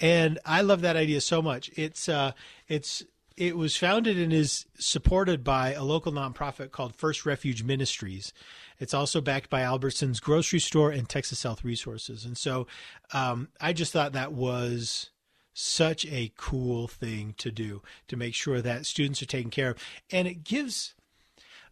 [0.00, 1.70] And I love that idea so much.
[1.76, 2.32] It's uh,
[2.68, 3.02] it's
[3.36, 8.32] it was founded and is supported by a local nonprofit called First Refuge Ministries.
[8.78, 12.24] It's also backed by Albertsons Grocery Store and Texas Health Resources.
[12.24, 12.66] And so
[13.12, 15.10] um, I just thought that was
[15.52, 19.78] such a cool thing to do to make sure that students are taken care of.
[20.10, 20.94] And it gives,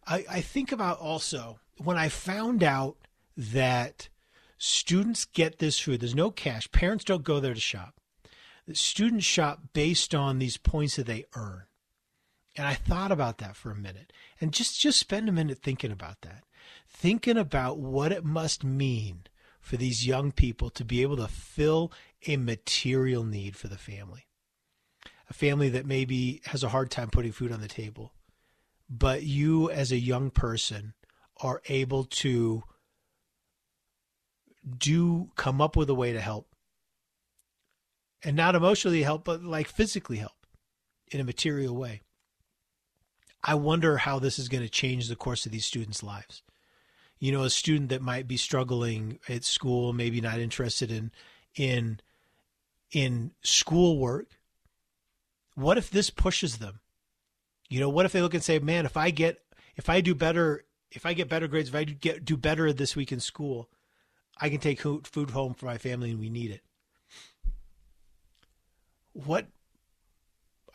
[0.07, 2.97] I, I think about also when I found out
[3.35, 4.09] that
[4.65, 5.99] Students get this food.
[5.99, 6.71] There's no cash.
[6.71, 7.95] Parents don't go there to shop.
[8.71, 11.63] Students shop based on these points that they earn.
[12.55, 15.91] And I thought about that for a minute and just, just spend a minute thinking
[15.91, 16.43] about that.
[16.87, 19.23] Thinking about what it must mean
[19.59, 21.91] for these young people to be able to fill
[22.27, 24.27] a material need for the family.
[25.29, 28.13] A family that maybe has a hard time putting food on the table,
[28.89, 30.93] but you as a young person
[31.41, 32.63] are able to
[34.77, 36.52] do come up with a way to help
[38.23, 40.47] and not emotionally help but like physically help
[41.07, 42.01] in a material way.
[43.43, 46.43] I wonder how this is going to change the course of these students lives.
[47.19, 51.11] You know a student that might be struggling at school maybe not interested in
[51.55, 51.99] in
[52.91, 54.39] in schoolwork
[55.55, 56.79] what if this pushes them?
[57.69, 59.39] You know what if they look and say man if i get
[59.75, 62.73] if i do better if i get better grades if i do get do better
[62.73, 63.69] this week in school
[64.37, 66.61] I can take food home for my family and we need it.
[69.13, 69.47] What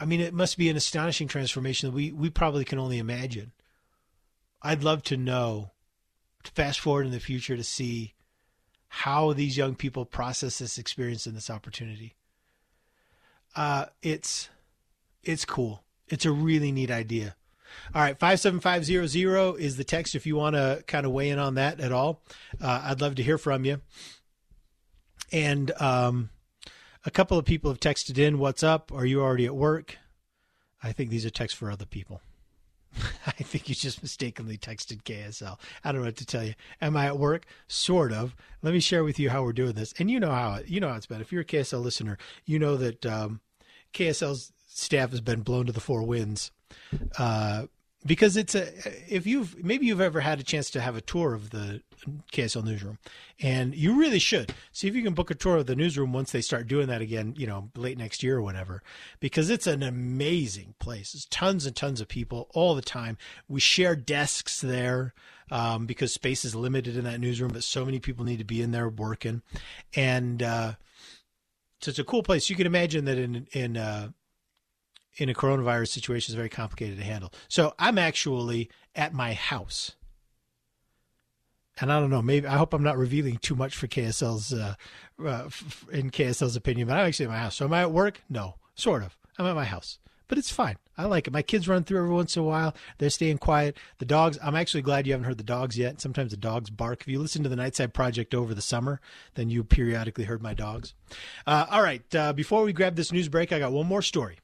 [0.01, 3.53] I mean, it must be an astonishing transformation that we, we probably can only imagine.
[4.63, 5.73] I'd love to know,
[6.45, 8.15] to fast forward in the future to see
[8.89, 12.15] how these young people process this experience and this opportunity.
[13.57, 14.49] Uh, it's
[15.23, 15.83] it's cool.
[16.07, 17.35] It's a really neat idea.
[17.95, 21.55] All right, 57500 is the text if you want to kind of weigh in on
[21.55, 22.23] that at all.
[22.61, 23.83] Uh, I'd love to hear from you.
[25.31, 26.31] And um,
[27.09, 28.93] a couple of people have texted in, What's up?
[28.93, 29.97] Are you already at work?
[30.83, 32.21] I think these are texts for other people.
[33.27, 35.59] I think you just mistakenly texted KSL.
[35.83, 36.53] I don't know what to tell you.
[36.83, 37.47] Am I at work?
[37.67, 38.37] Sort of.
[38.61, 39.95] Let me share with you how we're doing this.
[39.99, 41.23] And you know how you know how it's been.
[41.23, 43.41] If you're a KSL listener, you know that um,
[43.95, 46.51] KSL's staff has been blown to the four winds
[47.19, 47.69] uh,
[48.07, 48.69] because it's a
[49.13, 51.83] if you've maybe you've ever had a chance to have a tour of the
[52.33, 52.99] KSL newsroom,
[53.41, 56.31] and you really should see if you can book a tour of the newsroom once
[56.31, 58.83] they start doing that again, you know, late next year or whatever,
[59.19, 61.13] because it's an amazing place.
[61.13, 63.19] There's tons and tons of people all the time.
[63.49, 65.15] We share desks there.
[65.51, 68.61] Um, because space is limited in that newsroom, but so many people need to be
[68.61, 69.41] in there working,
[69.97, 70.75] and uh,
[71.81, 72.51] so it's a cool place.
[72.51, 74.11] You can imagine that in in uh,
[75.17, 77.33] in a coronavirus situation is very complicated to handle.
[77.49, 79.93] So I'm actually at my house.
[81.81, 84.75] And I don't know, maybe I hope I'm not revealing too much for KSL's uh,
[85.25, 87.57] uh, f- in KSL's opinion, but I'm actually at my house.
[87.57, 88.23] So am I at work?
[88.29, 89.17] No, sort of.
[89.39, 90.77] I'm at my house, but it's fine.
[90.97, 91.33] I like it.
[91.33, 92.75] My kids run through every once in a while.
[92.99, 93.77] They're staying quiet.
[93.99, 94.37] The dogs.
[94.43, 96.01] I'm actually glad you haven't heard the dogs yet.
[96.01, 97.03] Sometimes the dogs bark.
[97.03, 99.01] If you listen to the Nightside Project over the summer,
[99.35, 100.95] then you periodically heard my dogs.
[101.47, 102.03] Uh, all right.
[102.13, 104.39] Uh, before we grab this news break, I got one more story.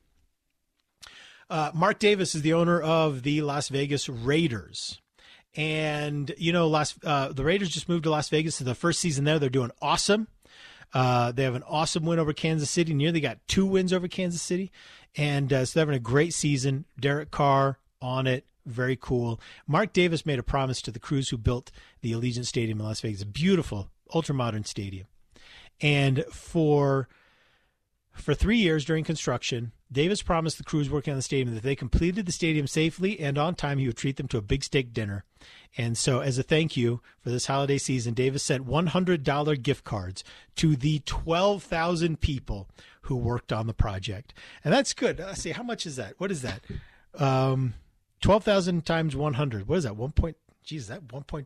[1.51, 5.01] Uh, Mark Davis is the owner of the Las Vegas Raiders.
[5.57, 9.01] And, you know, Las, uh, the Raiders just moved to Las Vegas to the first
[9.01, 9.39] season there.
[9.39, 10.29] They're doing awesome.
[10.93, 12.95] Uh, they have an awesome win over Kansas City.
[12.95, 14.73] Nearly got two wins over Kansas City.
[15.17, 16.87] And uh, so they're having a great season.
[16.99, 18.47] Derek Carr on it.
[18.67, 19.41] Very cool.
[19.67, 23.01] Mark Davis made a promise to the crews who built the Allegiant Stadium in Las
[23.01, 23.23] Vegas.
[23.23, 25.07] A beautiful, ultra modern stadium.
[25.81, 27.09] And for
[28.15, 31.63] for three years during construction, Davis promised the crews working on the stadium that if
[31.63, 34.65] they completed the stadium safely and on time, he would treat them to a big
[34.65, 35.25] steak dinner.
[35.77, 40.23] And so, as a thank you for this holiday season, Davis sent $100 gift cards
[40.57, 42.69] to the 12,000 people
[43.03, 44.33] who worked on the project.
[44.63, 45.19] And that's good.
[45.19, 46.15] Let's see, how much is that?
[46.19, 46.61] What is that?
[47.19, 47.75] Um,
[48.21, 49.69] 12,000 times 100.
[49.69, 49.97] What is that?
[49.97, 50.13] 1.
[50.13, 51.45] Point, geez, is that 1.2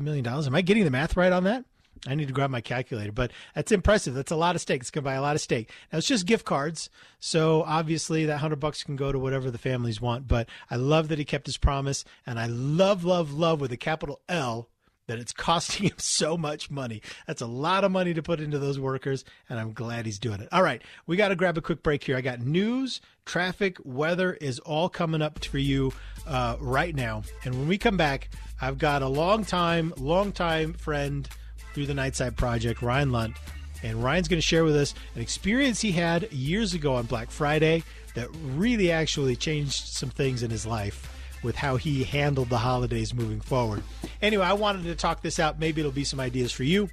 [0.00, 0.46] million dollars?
[0.46, 1.64] Am I getting the math right on that?
[2.06, 4.14] I need to grab my calculator, but that's impressive.
[4.14, 4.80] That's a lot of steak.
[4.80, 5.70] It's going to buy a lot of steak.
[5.92, 9.58] Now it's just gift cards, so obviously that hundred bucks can go to whatever the
[9.58, 10.26] families want.
[10.26, 13.76] But I love that he kept his promise, and I love, love, love with a
[13.76, 14.68] capital L
[15.06, 17.02] that it's costing him so much money.
[17.28, 20.40] That's a lot of money to put into those workers, and I'm glad he's doing
[20.40, 20.48] it.
[20.50, 22.16] All right, we got to grab a quick break here.
[22.16, 25.92] I got news, traffic, weather is all coming up for you
[26.26, 30.72] uh, right now, and when we come back, I've got a long time, long time
[30.72, 31.28] friend
[31.72, 33.36] through the Nightside Project, Ryan Lunt.
[33.82, 37.30] And Ryan's going to share with us an experience he had years ago on Black
[37.30, 37.82] Friday
[38.14, 41.08] that really actually changed some things in his life
[41.42, 43.82] with how he handled the holidays moving forward.
[44.20, 45.58] Anyway, I wanted to talk this out.
[45.58, 46.88] Maybe it'll be some ideas for you.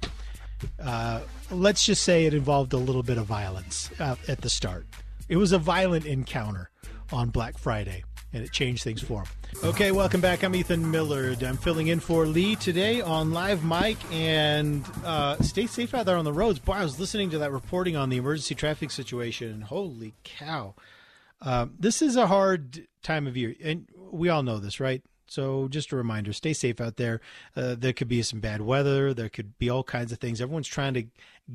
[0.82, 1.20] Uh,
[1.50, 4.86] let's just say it involved a little bit of violence uh, at the start.
[5.28, 6.70] It was a violent encounter
[7.12, 8.02] on Black Friday,
[8.32, 9.28] and it changed things for him.
[9.58, 10.42] Okay, welcome back.
[10.42, 11.42] I'm Ethan Millard.
[11.42, 16.16] I'm filling in for Lee today on Live Mic, and uh, stay safe out there
[16.16, 16.58] on the roads.
[16.58, 19.60] Boy, I was listening to that reporting on the emergency traffic situation.
[19.60, 20.74] Holy cow.
[21.42, 25.02] Uh, this is a hard time of year, and we all know this, right?
[25.26, 27.20] So just a reminder: stay safe out there.
[27.54, 29.12] Uh, there could be some bad weather.
[29.12, 30.40] There could be all kinds of things.
[30.40, 31.04] Everyone's trying to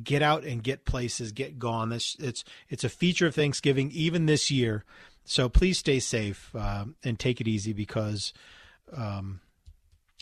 [0.03, 1.89] get out and get places, get gone.
[1.89, 4.85] This it's it's a feature of Thanksgiving even this year.
[5.25, 8.31] So please stay safe uh, and take it easy because,
[8.95, 9.41] um,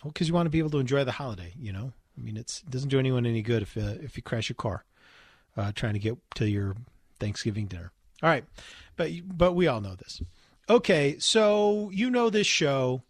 [0.03, 1.53] well, because you want to be able to enjoy the holiday.
[1.59, 4.49] You know, I mean, it doesn't do anyone any good if uh, if you crash
[4.49, 4.85] your car
[5.57, 6.75] uh, trying to get to your
[7.19, 7.91] Thanksgiving dinner.
[8.21, 8.45] All right,
[8.95, 10.21] but but we all know this.
[10.69, 13.03] Okay, so you know this show.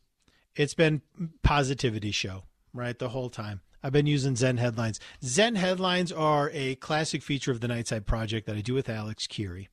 [0.56, 1.02] It's been
[1.42, 2.98] positivity show, right?
[2.98, 3.62] The whole time.
[3.84, 5.00] I've been using Zen headlines.
[5.24, 9.28] Zen headlines are a classic feature of the Nightside Project that I do with Alex
[9.28, 9.68] Kirry.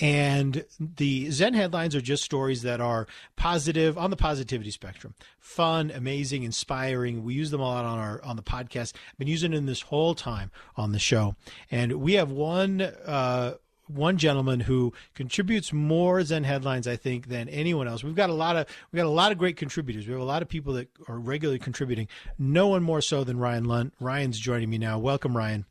[0.00, 5.14] And the Zen headlines are just stories that are positive on the positivity spectrum.
[5.38, 7.24] Fun, amazing, inspiring.
[7.24, 8.92] We use them a lot on our on the podcast.
[8.94, 11.36] I've been using them this whole time on the show.
[11.70, 13.54] And we have one uh,
[13.88, 18.02] one gentleman who contributes more Zen headlines, I think, than anyone else.
[18.02, 20.06] We've got a lot of we've got a lot of great contributors.
[20.06, 22.08] We have a lot of people that are regularly contributing.
[22.38, 23.94] No one more so than Ryan Lunt.
[24.00, 24.98] Ryan's joining me now.
[24.98, 25.64] Welcome, Ryan.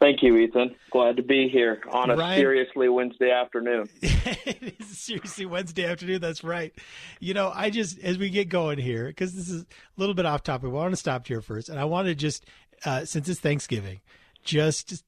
[0.00, 0.74] Thank you, Ethan.
[0.90, 3.86] Glad to be here on a Ryan- seriously Wednesday afternoon.
[4.00, 6.22] it is seriously Wednesday afternoon.
[6.22, 6.72] That's right.
[7.20, 9.66] You know, I just as we get going here because this is a
[9.98, 10.68] little bit off topic.
[10.68, 12.46] I want to stop here first, and I want to just
[12.86, 14.00] uh, since it's Thanksgiving,
[14.42, 15.02] just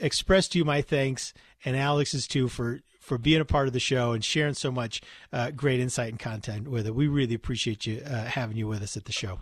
[0.00, 1.32] express to you my thanks
[1.64, 5.00] and Alex's too for for being a part of the show and sharing so much
[5.32, 6.94] uh, great insight and content with it.
[6.94, 9.40] We really appreciate you uh, having you with us at the show.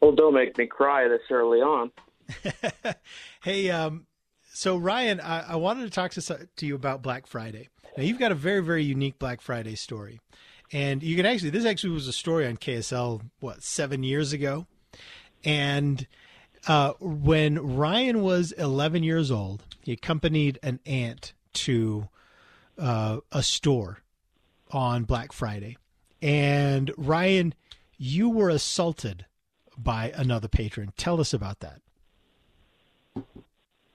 [0.00, 1.90] Well, don't make me cry this early on.
[3.40, 4.06] Hey, um,
[4.52, 7.68] so Ryan, I, I wanted to talk to, to you about Black Friday.
[7.96, 10.20] Now, you've got a very, very unique Black Friday story.
[10.72, 14.66] And you can actually, this actually was a story on KSL, what, seven years ago?
[15.44, 16.06] And
[16.68, 22.08] uh, when Ryan was 11 years old, he accompanied an aunt to
[22.78, 24.02] uh, a store
[24.70, 25.78] on Black Friday.
[26.20, 27.54] And Ryan,
[27.96, 29.24] you were assaulted
[29.78, 30.92] by another patron.
[30.96, 31.80] Tell us about that.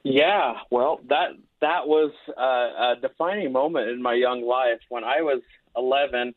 [0.04, 1.30] Yeah, well, that
[1.62, 5.42] that was uh, a defining moment in my young life when I was
[5.78, 6.34] 11.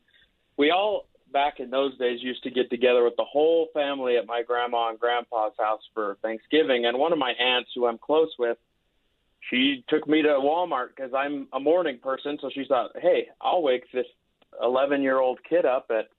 [0.55, 4.25] We all back in those days used to get together with the whole family at
[4.25, 8.31] my grandma and grandpa's house for Thanksgiving, and one of my aunts who I'm close
[8.39, 8.57] with,
[9.49, 13.61] she took me to Walmart because I'm a morning person, so she thought, hey, I'll
[13.61, 14.07] wake this
[14.61, 16.09] 11 year old kid up at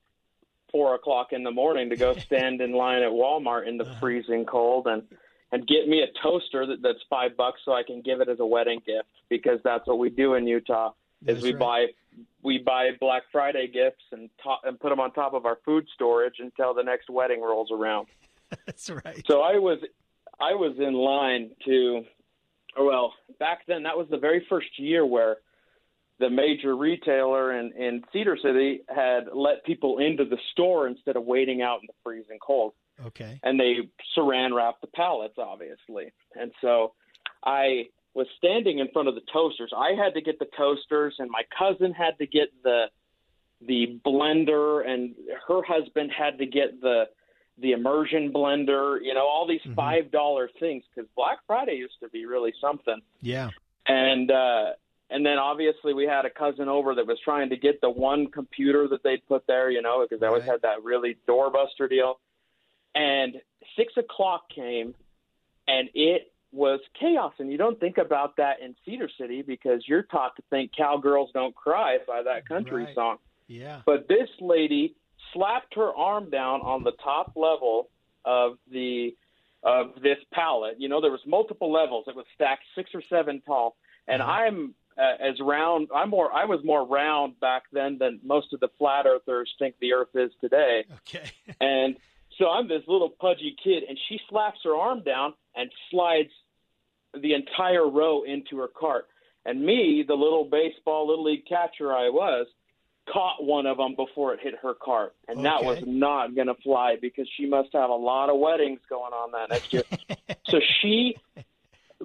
[0.70, 4.44] four o'clock in the morning to go stand in line at Walmart in the freezing
[4.44, 5.02] cold and
[5.50, 8.38] and get me a toaster that, that's five bucks so I can give it as
[8.38, 10.92] a wedding gift because that's what we do in Utah
[11.26, 11.58] is That's we right.
[11.58, 11.86] buy
[12.42, 15.86] we buy Black Friday gifts and to- and put them on top of our food
[15.94, 18.08] storage until the next wedding rolls around.
[18.66, 19.22] That's right.
[19.28, 19.78] So I was
[20.40, 22.04] I was in line to
[22.78, 25.38] well, back then that was the very first year where
[26.20, 31.24] the major retailer in, in Cedar City had let people into the store instead of
[31.24, 32.72] waiting out in the freezing cold
[33.06, 33.38] Okay.
[33.44, 36.12] and they saran wrapped the pallets, obviously.
[36.34, 36.94] And so
[37.44, 39.72] I was standing in front of the toasters.
[39.76, 42.86] I had to get the toasters, and my cousin had to get the
[43.60, 45.14] the blender, and
[45.48, 47.08] her husband had to get the
[47.58, 48.98] the immersion blender.
[49.02, 49.74] You know, all these Mhm.
[49.74, 53.50] five dollar things because Black Friday used to be really something Yeah.
[53.86, 54.74] and uh
[55.10, 58.26] and then obviously we had a cousin over that was trying to get the one
[58.30, 60.52] computer that they'd put there, you know, because they always Right.
[60.52, 62.20] had that really doorbuster deal.
[62.94, 63.40] And
[63.74, 64.94] six o'clock came,
[65.66, 67.32] and it was chaos.
[67.38, 71.30] And you don't think about that in Cedar City because you're taught to think "Cowgirls
[71.34, 72.94] Don't Cry" by that country Right.
[72.94, 73.18] song.
[73.46, 73.82] Yeah.
[73.86, 74.94] But this lady
[75.32, 77.90] slapped her arm down on the top level
[78.24, 79.14] of the
[79.62, 80.76] of this pallet.
[80.80, 82.04] You know, there was multiple levels.
[82.06, 83.76] It was stacked six or seven tall,
[84.06, 84.30] and Uh-huh.
[84.30, 85.88] I'm uh, as round.
[85.94, 86.32] I'm more.
[86.32, 90.14] I was more round back then than most of the flat earthers think the Earth
[90.14, 90.84] is today.
[91.06, 91.30] Okay.
[91.60, 91.96] And
[92.38, 96.30] so I'm this little pudgy kid, and she slaps her arm down and slides
[97.14, 99.06] the entire row into her cart.
[99.44, 102.46] And me, the little baseball little league catcher I was,
[103.12, 106.54] caught one of them before it hit her cart, and that was not going to
[106.62, 109.82] fly because she must have a lot of weddings going on that next year.
[110.48, 111.16] so she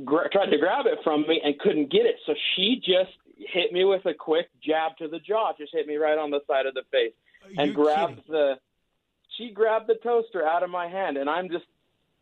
[0.06, 2.16] gra- tried to grab it from me and couldn't get it.
[2.26, 5.98] So she just hit me with a quick jab to the jaw, just hit me
[5.98, 7.14] right on the side of the face
[7.58, 8.32] and You're grabbed kidding.
[8.32, 8.56] the
[9.38, 11.66] she grabbed the toaster out of my hand and I'm just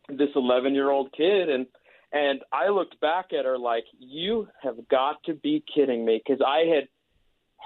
[0.08, 1.66] this 11 year old kid and
[2.12, 6.42] and I looked back at her like you have got to be kidding me because
[6.46, 6.88] I had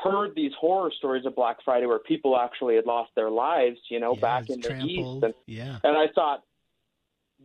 [0.05, 3.99] heard these horror stories of Black Friday where people actually had lost their lives you
[4.01, 4.91] know Yeah, back in the trampled.
[4.91, 5.79] east and yeah.
[5.83, 6.43] and I thought,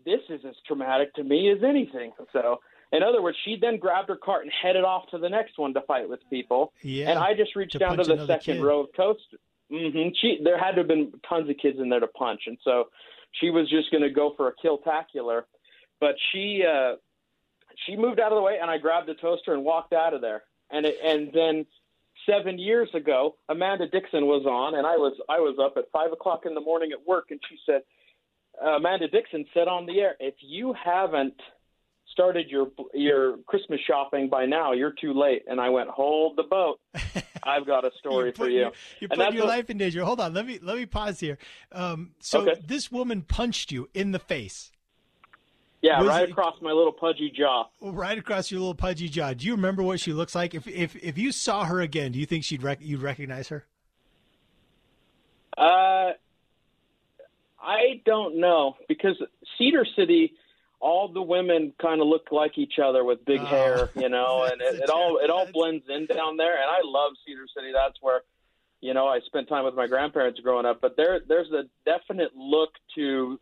[0.06, 2.12] this is as traumatic to me as anything.
[2.34, 2.60] So,
[2.92, 5.74] in other words, she then grabbed her cart and headed off to the next one
[5.76, 6.74] to fight with people.
[6.82, 7.10] Yeah.
[7.10, 8.64] And I just reached To down to the second kid.
[8.64, 9.22] row of toast.
[9.72, 12.58] Hmm She there had to have been tons of kids in there to punch, and
[12.64, 12.86] so
[13.40, 15.44] she was just going to go for a kill tacular,
[16.00, 16.96] but she uh,
[17.86, 20.22] she moved out of the way, and I grabbed the toaster and walked out of
[20.22, 21.66] there, and it, and then
[22.30, 26.12] seven years ago, Amanda Dixon was on, and I was I was up at five
[26.12, 27.82] o'clock in the morning at work, and she said,
[28.62, 31.40] Amanda Dixon said on the air, if you haven't
[32.12, 35.44] started your your Christmas shopping by now, you're too late.
[35.48, 36.80] And I went, hold the boat.
[37.44, 38.60] I've got a story for you.
[38.60, 40.04] Your, you're putting your what, life in danger.
[40.04, 41.38] Hold on, let me let me pause here.
[41.72, 42.62] Um, so okay.
[42.66, 44.72] this woman punched you in the face.
[45.82, 47.68] Yeah, Was right it, across my little pudgy jaw.
[47.82, 49.34] Right across your little pudgy jaw.
[49.34, 50.54] Do you remember what she looks like?
[50.54, 53.66] If if if you saw her again, do you think she'd rec- you'd recognize her?
[55.58, 56.12] Uh,
[57.62, 59.16] I don't know because
[59.58, 60.34] Cedar City
[60.82, 64.44] all the women kind of look like each other with big oh, hair, you know,
[64.52, 66.62] and it, it all it all blends in down there.
[66.62, 67.72] And I love Cedar City.
[67.74, 68.22] That's where,
[68.82, 70.82] you know, I spent time with my grandparents growing up.
[70.82, 73.40] But there there's a definite look to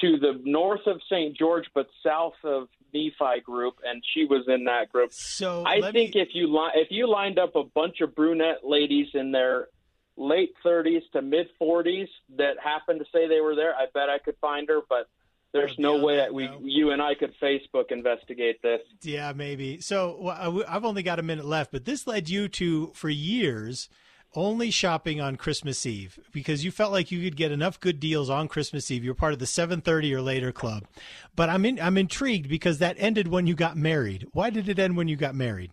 [0.00, 1.36] to the north of St.
[1.36, 5.12] George, but south of Nephi group, and she was in that group.
[5.12, 6.20] So I think me...
[6.20, 9.68] if you li- if you lined up a bunch of brunette ladies in their
[10.16, 12.08] late 30s to mid 40s
[12.38, 15.08] that happened to say they were there, I bet I could find her, but
[15.52, 18.80] there's no way that we, you and I could Facebook investigate this.
[19.02, 19.80] Yeah, maybe.
[19.80, 23.88] So well, I've only got a minute left, but this led you to, for years,
[24.34, 28.28] only shopping on Christmas Eve because you felt like you could get enough good deals
[28.28, 29.04] on Christmas Eve.
[29.04, 30.84] You're part of the 7:30 or later club.
[31.34, 34.26] But I'm in, I'm intrigued because that ended when you got married.
[34.32, 35.72] Why did it end when you got married?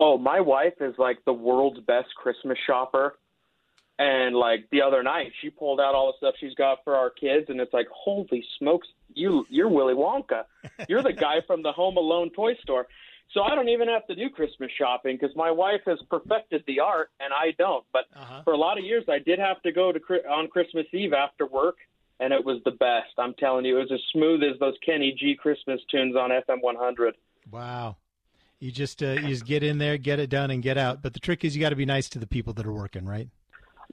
[0.00, 3.14] Oh, my wife is like the world's best Christmas shopper.
[4.02, 7.08] And like the other night, she pulled out all the stuff she's got for our
[7.08, 10.42] kids, and it's like, holy smokes, you you're Willy Wonka,
[10.88, 12.88] you're the guy from the Home Alone toy store.
[13.32, 16.80] So I don't even have to do Christmas shopping because my wife has perfected the
[16.80, 17.84] art and I don't.
[17.92, 18.42] But uh-huh.
[18.42, 21.46] for a lot of years, I did have to go to on Christmas Eve after
[21.46, 21.76] work,
[22.18, 23.12] and it was the best.
[23.18, 26.60] I'm telling you, it was as smooth as those Kenny G Christmas tunes on FM
[26.60, 27.14] 100.
[27.52, 27.96] Wow.
[28.58, 31.02] You just uh, you just get in there, get it done, and get out.
[31.02, 33.06] But the trick is you got to be nice to the people that are working,
[33.06, 33.28] right?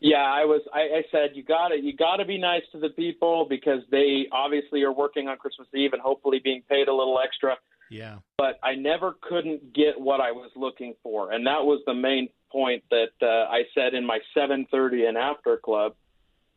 [0.01, 0.61] Yeah, I was.
[0.73, 3.81] I, I said you got to you got to be nice to the people because
[3.91, 7.57] they obviously are working on Christmas Eve and hopefully being paid a little extra.
[7.89, 8.17] Yeah.
[8.37, 12.29] But I never couldn't get what I was looking for, and that was the main
[12.51, 15.95] point that uh, I said in my 7:30 and after club,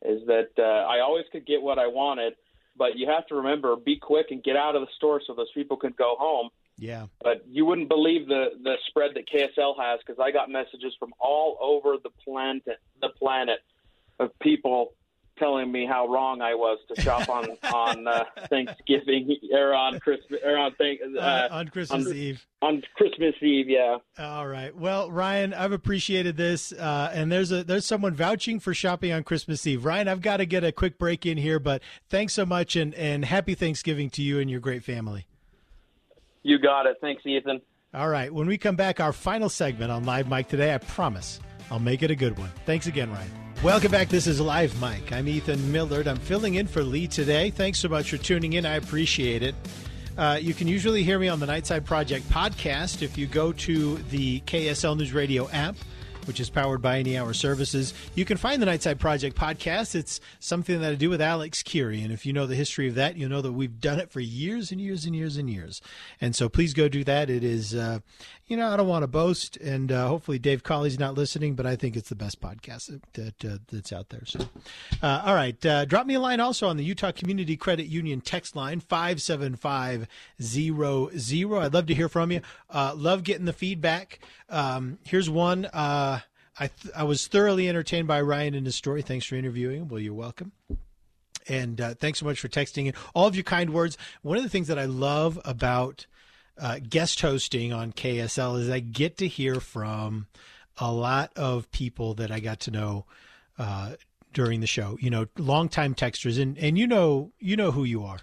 [0.05, 2.35] is that uh, I always could get what I wanted,
[2.77, 5.53] but you have to remember be quick and get out of the store so those
[5.53, 6.51] people can go home
[6.83, 7.07] yeah.
[7.23, 11.15] But you wouldn't believe the the spread that KSL has because I got messages from
[11.21, 13.61] all over the planet the planet
[14.19, 14.95] of people
[15.39, 20.41] telling me how wrong I was to shop on on uh, Thanksgiving or on Christmas
[20.45, 22.45] or on thank, uh, uh, on Christmas on, Eve.
[22.63, 23.99] On Christmas Eve, yeah.
[24.19, 24.77] All right.
[24.77, 29.23] Well, Ryan, I've appreciated this, uh, and there's a there's someone vouching for shopping on
[29.23, 29.85] Christmas Eve.
[29.85, 31.81] Ryan, I've got to get a quick break in here, but
[32.11, 35.27] thanks so much, and and happy Thanksgiving to you and your great family.
[36.43, 36.97] You got it.
[37.01, 37.61] Thanks, Ethan.
[37.95, 38.33] All right.
[38.33, 41.41] When we come back, our final segment on Live Mic today, I promise
[41.71, 42.51] I'll make it a good one.
[42.67, 43.31] Thanks again, Ryan.
[43.63, 44.09] Welcome back.
[44.09, 45.13] This is Live Mic.
[45.13, 46.09] I'm Ethan Millard.
[46.09, 47.51] I'm filling in for Lee today.
[47.51, 48.67] Thanks so much for tuning in.
[48.67, 49.55] I appreciate it.
[50.19, 53.97] Uh, you can usually hear me on the Nightside Project podcast if you go to
[54.11, 55.77] the KSL News Radio app
[56.27, 57.95] which is powered by Any Hour Services.
[58.15, 59.95] You can find the Nightside Project podcast.
[59.95, 62.03] It's something that I do with Alex Kirry.
[62.03, 64.21] And if you know the history of that, you'll know that we've done it for
[64.21, 65.81] years and years and years and years.
[66.21, 67.31] And so please go do that.
[67.31, 68.01] It is, uh,
[68.47, 71.67] you know, I don't want to boast, and uh, hopefully Dave Cawley's not listening, but
[71.67, 74.25] I think it's the best podcast that, that uh, that's out there.
[74.27, 74.41] So,
[75.03, 78.21] uh, all right, uh, drop me a line also on the Utah Community Credit Union
[78.21, 80.07] text line five seven five
[80.41, 81.61] zero zero.
[81.61, 82.41] I'd love to hear from you.
[82.69, 84.19] Uh, love getting the feedback.
[84.49, 85.65] Um, here's one.
[85.67, 86.21] Uh,
[86.59, 89.03] I th- I was thoroughly entertained by Ryan and his story.
[89.03, 89.89] Thanks for interviewing.
[89.89, 90.53] Well, you're welcome.
[91.49, 93.99] And uh, thanks so much for texting and all of your kind words.
[94.23, 96.07] One of the things that I love about
[96.61, 100.27] uh, guest hosting on KSL is I get to hear from
[100.79, 103.07] a lot of people that I got to know
[103.59, 103.95] uh,
[104.33, 104.97] during the show.
[105.01, 108.21] You know, longtime texters, and and you know you know who you are.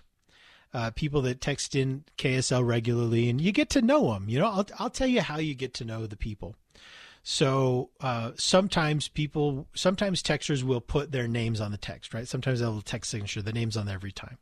[0.71, 4.30] Uh, people that text in KSL regularly, and you get to know them.
[4.30, 6.55] You know, I'll I'll tell you how you get to know the people.
[7.24, 12.28] So uh, sometimes people, sometimes texters will put their names on the text, right?
[12.28, 14.38] Sometimes they'll text signature, the name's on there every time.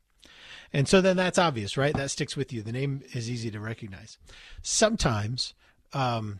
[0.73, 1.95] And so then that's obvious, right?
[1.95, 2.61] That sticks with you.
[2.61, 4.17] The name is easy to recognize.
[4.61, 5.53] Sometimes
[5.93, 6.39] um,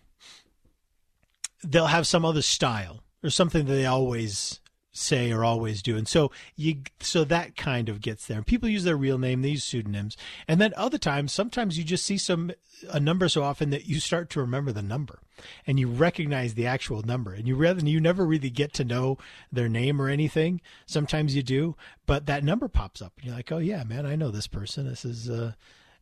[1.64, 4.60] they'll have some other style or something that they always
[4.98, 5.98] say or always do.
[5.98, 8.38] And so you so that kind of gets there.
[8.38, 10.18] And People use their real name, they use pseudonyms.
[10.48, 12.52] And then other times, sometimes you just see some
[12.92, 15.20] a number so often that you start to remember the number
[15.66, 17.34] and you recognize the actual number.
[17.34, 19.18] And you rather you never really get to know
[19.52, 20.62] their name or anything.
[20.86, 21.76] Sometimes you do,
[22.06, 24.88] but that number pops up and you're like, "Oh yeah, man, I know this person.
[24.88, 25.54] This is uh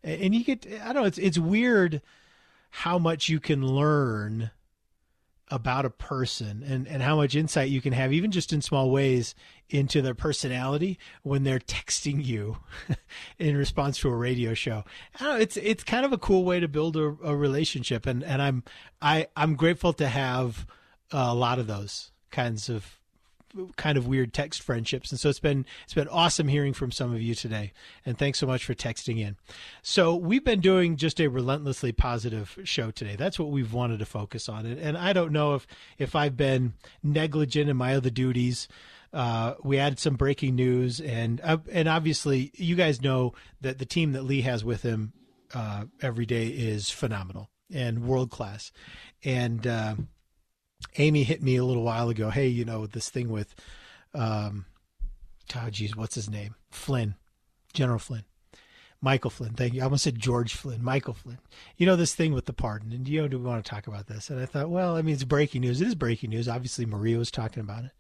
[0.03, 2.01] and you get I don't know, it's it's weird
[2.69, 4.51] how much you can learn
[5.49, 8.89] about a person and, and how much insight you can have, even just in small
[8.89, 9.35] ways,
[9.69, 12.57] into their personality when they're texting you
[13.39, 14.83] in response to a radio show.
[15.21, 18.41] Know, it's it's kind of a cool way to build a, a relationship, and and
[18.41, 18.63] I'm
[19.01, 20.65] I I'm grateful to have
[21.11, 22.99] a lot of those kinds of
[23.75, 25.11] kind of weird text friendships.
[25.11, 27.73] And so it's been it's been awesome hearing from some of you today.
[28.05, 29.37] And thanks so much for texting in.
[29.81, 33.15] So we've been doing just a relentlessly positive show today.
[33.15, 34.65] That's what we've wanted to focus on.
[34.65, 38.67] And, I don't know if if I've been negligent in my other duties.
[39.13, 43.85] Uh, we added some breaking news, and uh, and obviously you guys know that the
[43.85, 45.13] team that Lee has with him
[45.53, 48.71] uh, every day is phenomenal and world class,
[49.23, 49.95] and uh,
[50.97, 52.29] Amy hit me a little while ago.
[52.29, 53.55] Hey, you know this thing with,
[54.13, 54.65] um,
[55.55, 56.55] oh geez, what's his name?
[56.71, 57.15] Flynn,
[57.73, 58.23] General Flynn,
[59.01, 59.53] Michael Flynn.
[59.53, 59.81] Thank you.
[59.81, 61.39] I almost said George Flynn, Michael Flynn.
[61.77, 63.87] You know this thing with the pardon, and you know, do we want to talk
[63.87, 64.29] about this?
[64.29, 65.81] And I thought, well, I mean, it's breaking news.
[65.81, 66.47] It is breaking news.
[66.47, 67.91] Obviously, Maria was talking about it.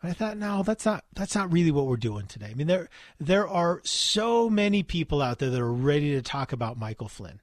[0.00, 2.48] But I thought, no, that's not that's not really what we're doing today.
[2.50, 6.52] I mean, there there are so many people out there that are ready to talk
[6.52, 7.40] about Michael Flynn.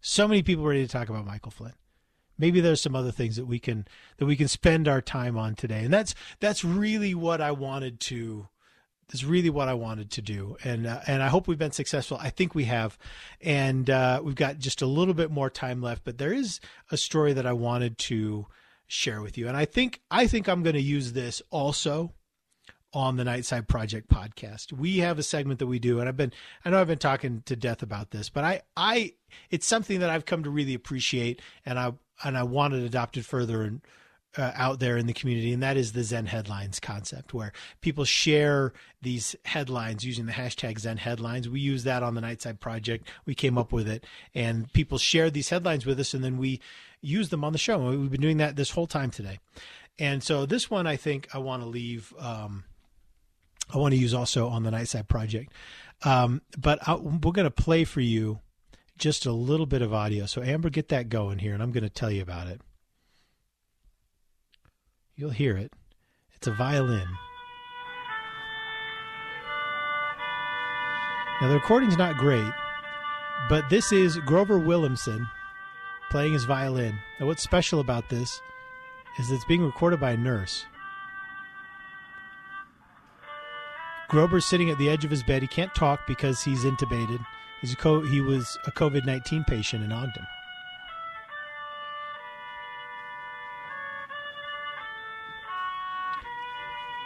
[0.00, 1.72] So many people ready to talk about Michael Flynn
[2.38, 3.86] maybe there's some other things that we can
[4.18, 5.84] that we can spend our time on today.
[5.84, 8.48] And that's that's really what i wanted to
[9.08, 10.56] that's really what i wanted to do.
[10.64, 12.18] And uh, and i hope we've been successful.
[12.20, 12.98] I think we have.
[13.40, 16.60] And uh, we've got just a little bit more time left but there is
[16.90, 18.46] a story that i wanted to
[18.86, 19.48] share with you.
[19.48, 22.12] And i think i think i'm going to use this also
[22.94, 24.72] on the Nightside Project podcast.
[24.72, 26.32] We have a segment that we do, and I've been
[26.64, 29.14] I know I've been talking to death about this, but I I
[29.50, 33.26] it's something that I've come to really appreciate, and I and I want it adopted
[33.26, 33.80] further and
[34.36, 38.04] uh, out there in the community, and that is the Zen headlines concept, where people
[38.04, 41.48] share these headlines using the hashtag Zen headlines.
[41.48, 43.08] We use that on the Nightside Project.
[43.26, 44.04] We came up with it,
[44.34, 46.60] and people share these headlines with us, and then we
[47.00, 47.78] use them on the show.
[47.78, 49.38] We've been doing that this whole time today,
[49.98, 52.12] and so this one I think I want to leave.
[52.18, 52.64] Um,
[53.72, 55.52] I want to use also on the Nightside Project,
[56.04, 58.40] um, but I, we're going to play for you
[58.98, 60.26] just a little bit of audio.
[60.26, 62.60] So, Amber, get that going here, and I'm going to tell you about it.
[65.16, 65.72] You'll hear it.
[66.34, 67.06] It's a violin.
[71.40, 72.52] Now, the recording's not great,
[73.48, 75.26] but this is Grover Williamson
[76.10, 76.98] playing his violin.
[77.18, 78.40] Now, what's special about this
[79.18, 80.64] is it's being recorded by a nurse.
[84.08, 85.42] Grover's sitting at the edge of his bed.
[85.42, 87.24] He can't talk because he's intubated.
[87.78, 90.26] Co- he was a COVID 19 patient in Ogden.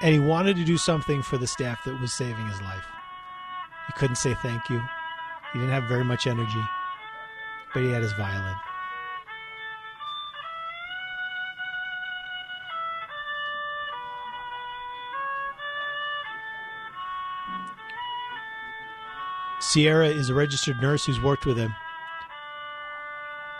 [0.01, 2.85] And he wanted to do something for the staff that was saving his life.
[3.89, 4.81] He couldn't say thank you.
[5.53, 6.63] He didn't have very much energy,
[7.75, 8.55] but he had his violin.
[19.69, 21.75] Sierra is a registered nurse who's worked with him.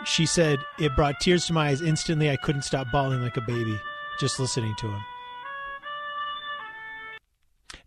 [0.05, 2.31] She said, It brought tears to my eyes instantly.
[2.31, 3.79] I couldn't stop bawling like a baby
[4.19, 5.01] just listening to him.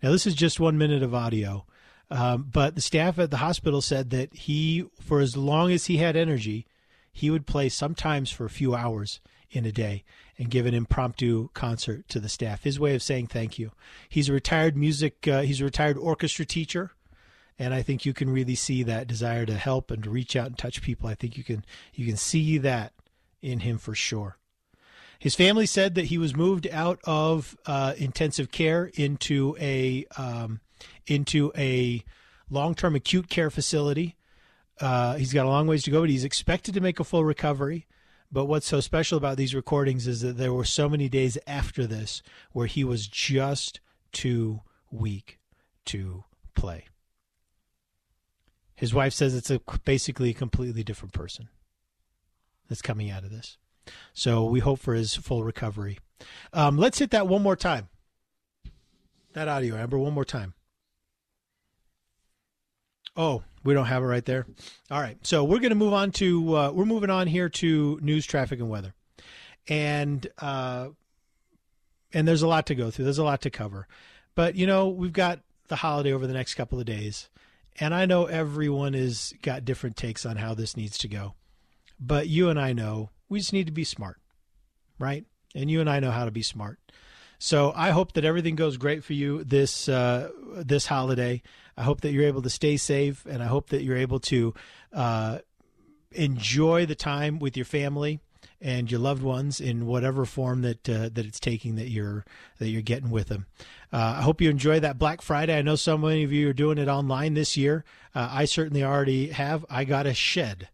[0.01, 1.67] Now, this is just one minute of audio,
[2.13, 5.97] um, but the staff at the hospital said that he, for as long as he
[5.97, 6.69] had energy,
[7.13, 9.21] he would play sometimes for a few hours
[9.51, 10.05] in a day
[10.39, 12.63] and give an impromptu concert to the staff.
[12.63, 13.73] His way of saying thank you.
[14.09, 16.93] He's a retired music, uh, he's a retired orchestra teacher
[17.63, 20.49] and I think you can really see that desire to help and to reach out
[20.49, 21.09] and touch people.
[21.09, 22.93] I think you can you can see that
[23.41, 24.37] in him for sure.
[25.21, 30.59] His family said that he was moved out of uh, intensive care into a um,
[31.07, 32.03] into a
[32.51, 34.17] long term acute care facility.
[34.81, 37.25] Uh, he's got a long ways to go, but he's expected to make a full
[37.25, 37.87] recovery.
[38.33, 41.87] But what's so special about these recordings is that there were so many days after
[41.87, 43.79] this where he was just
[44.11, 45.39] too weak
[45.85, 46.25] to
[46.57, 46.87] play.
[48.83, 51.49] His wife says it's a basically a completely different person
[52.69, 53.57] that's coming out of this.
[54.13, 56.01] So we hope for his full recovery.
[56.53, 57.91] Um, let's hit that one more time.
[59.35, 60.55] That audio, Amber, one more time.
[63.17, 64.47] Oh, we don't have it right there.
[64.91, 68.01] All right, so we're going to move on to uh, we're moving on here to
[68.03, 68.95] news, traffic, and weather.
[69.69, 70.89] And uh,
[72.13, 73.05] and there's a lot to go through.
[73.05, 73.87] There's a lot to cover,
[74.35, 77.29] but you know we've got the holiday over the next couple of days,
[77.81, 81.35] and I know everyone has got different takes on how this needs to go,
[81.99, 84.19] but you and I know we just need to be smart,
[84.99, 85.25] right?
[85.55, 86.79] And you and I know how to be smart.
[87.39, 91.43] So I hope that everything goes great for you this uh, this holiday.
[91.77, 94.55] I hope that you're able to stay safe, and I hope that you're able to
[94.93, 95.39] uh,
[96.13, 98.21] enjoy the time with your family
[98.63, 102.25] and your loved ones in whatever form that uh, that it's taking that you're
[102.59, 103.47] that you're getting with them.
[103.93, 105.57] Uh, I hope you enjoy that Black Friday.
[105.57, 107.85] I know so many of you are doing it online this year.
[108.15, 109.67] Uh, I certainly already have.
[109.69, 110.69] I got a shed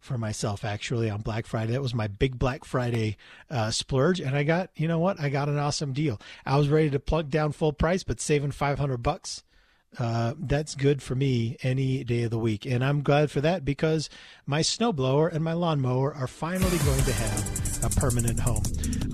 [0.00, 1.72] for myself actually on Black Friday.
[1.72, 3.16] That was my big Black Friday
[3.50, 5.20] uh, splurge, and I got you know what?
[5.20, 6.20] I got an awesome deal.
[6.44, 9.42] I was ready to plug down full price, but saving five hundred bucks
[9.98, 12.66] uh, that's good for me any day of the week.
[12.66, 14.10] And I'm glad for that because
[14.46, 18.62] my snowblower and my lawnmower are finally going to have a permanent home.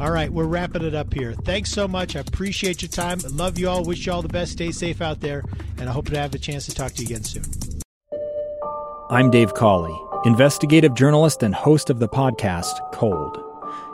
[0.00, 1.34] All right, we're wrapping it up here.
[1.34, 2.16] Thanks so much.
[2.16, 3.20] I appreciate your time.
[3.30, 3.84] love you all.
[3.84, 4.52] Wish you all the best.
[4.52, 5.44] Stay safe out there.
[5.78, 7.44] And I hope to have the chance to talk to you again soon.
[9.10, 13.51] I'm Dave Cawley, investigative journalist and host of the podcast Cold.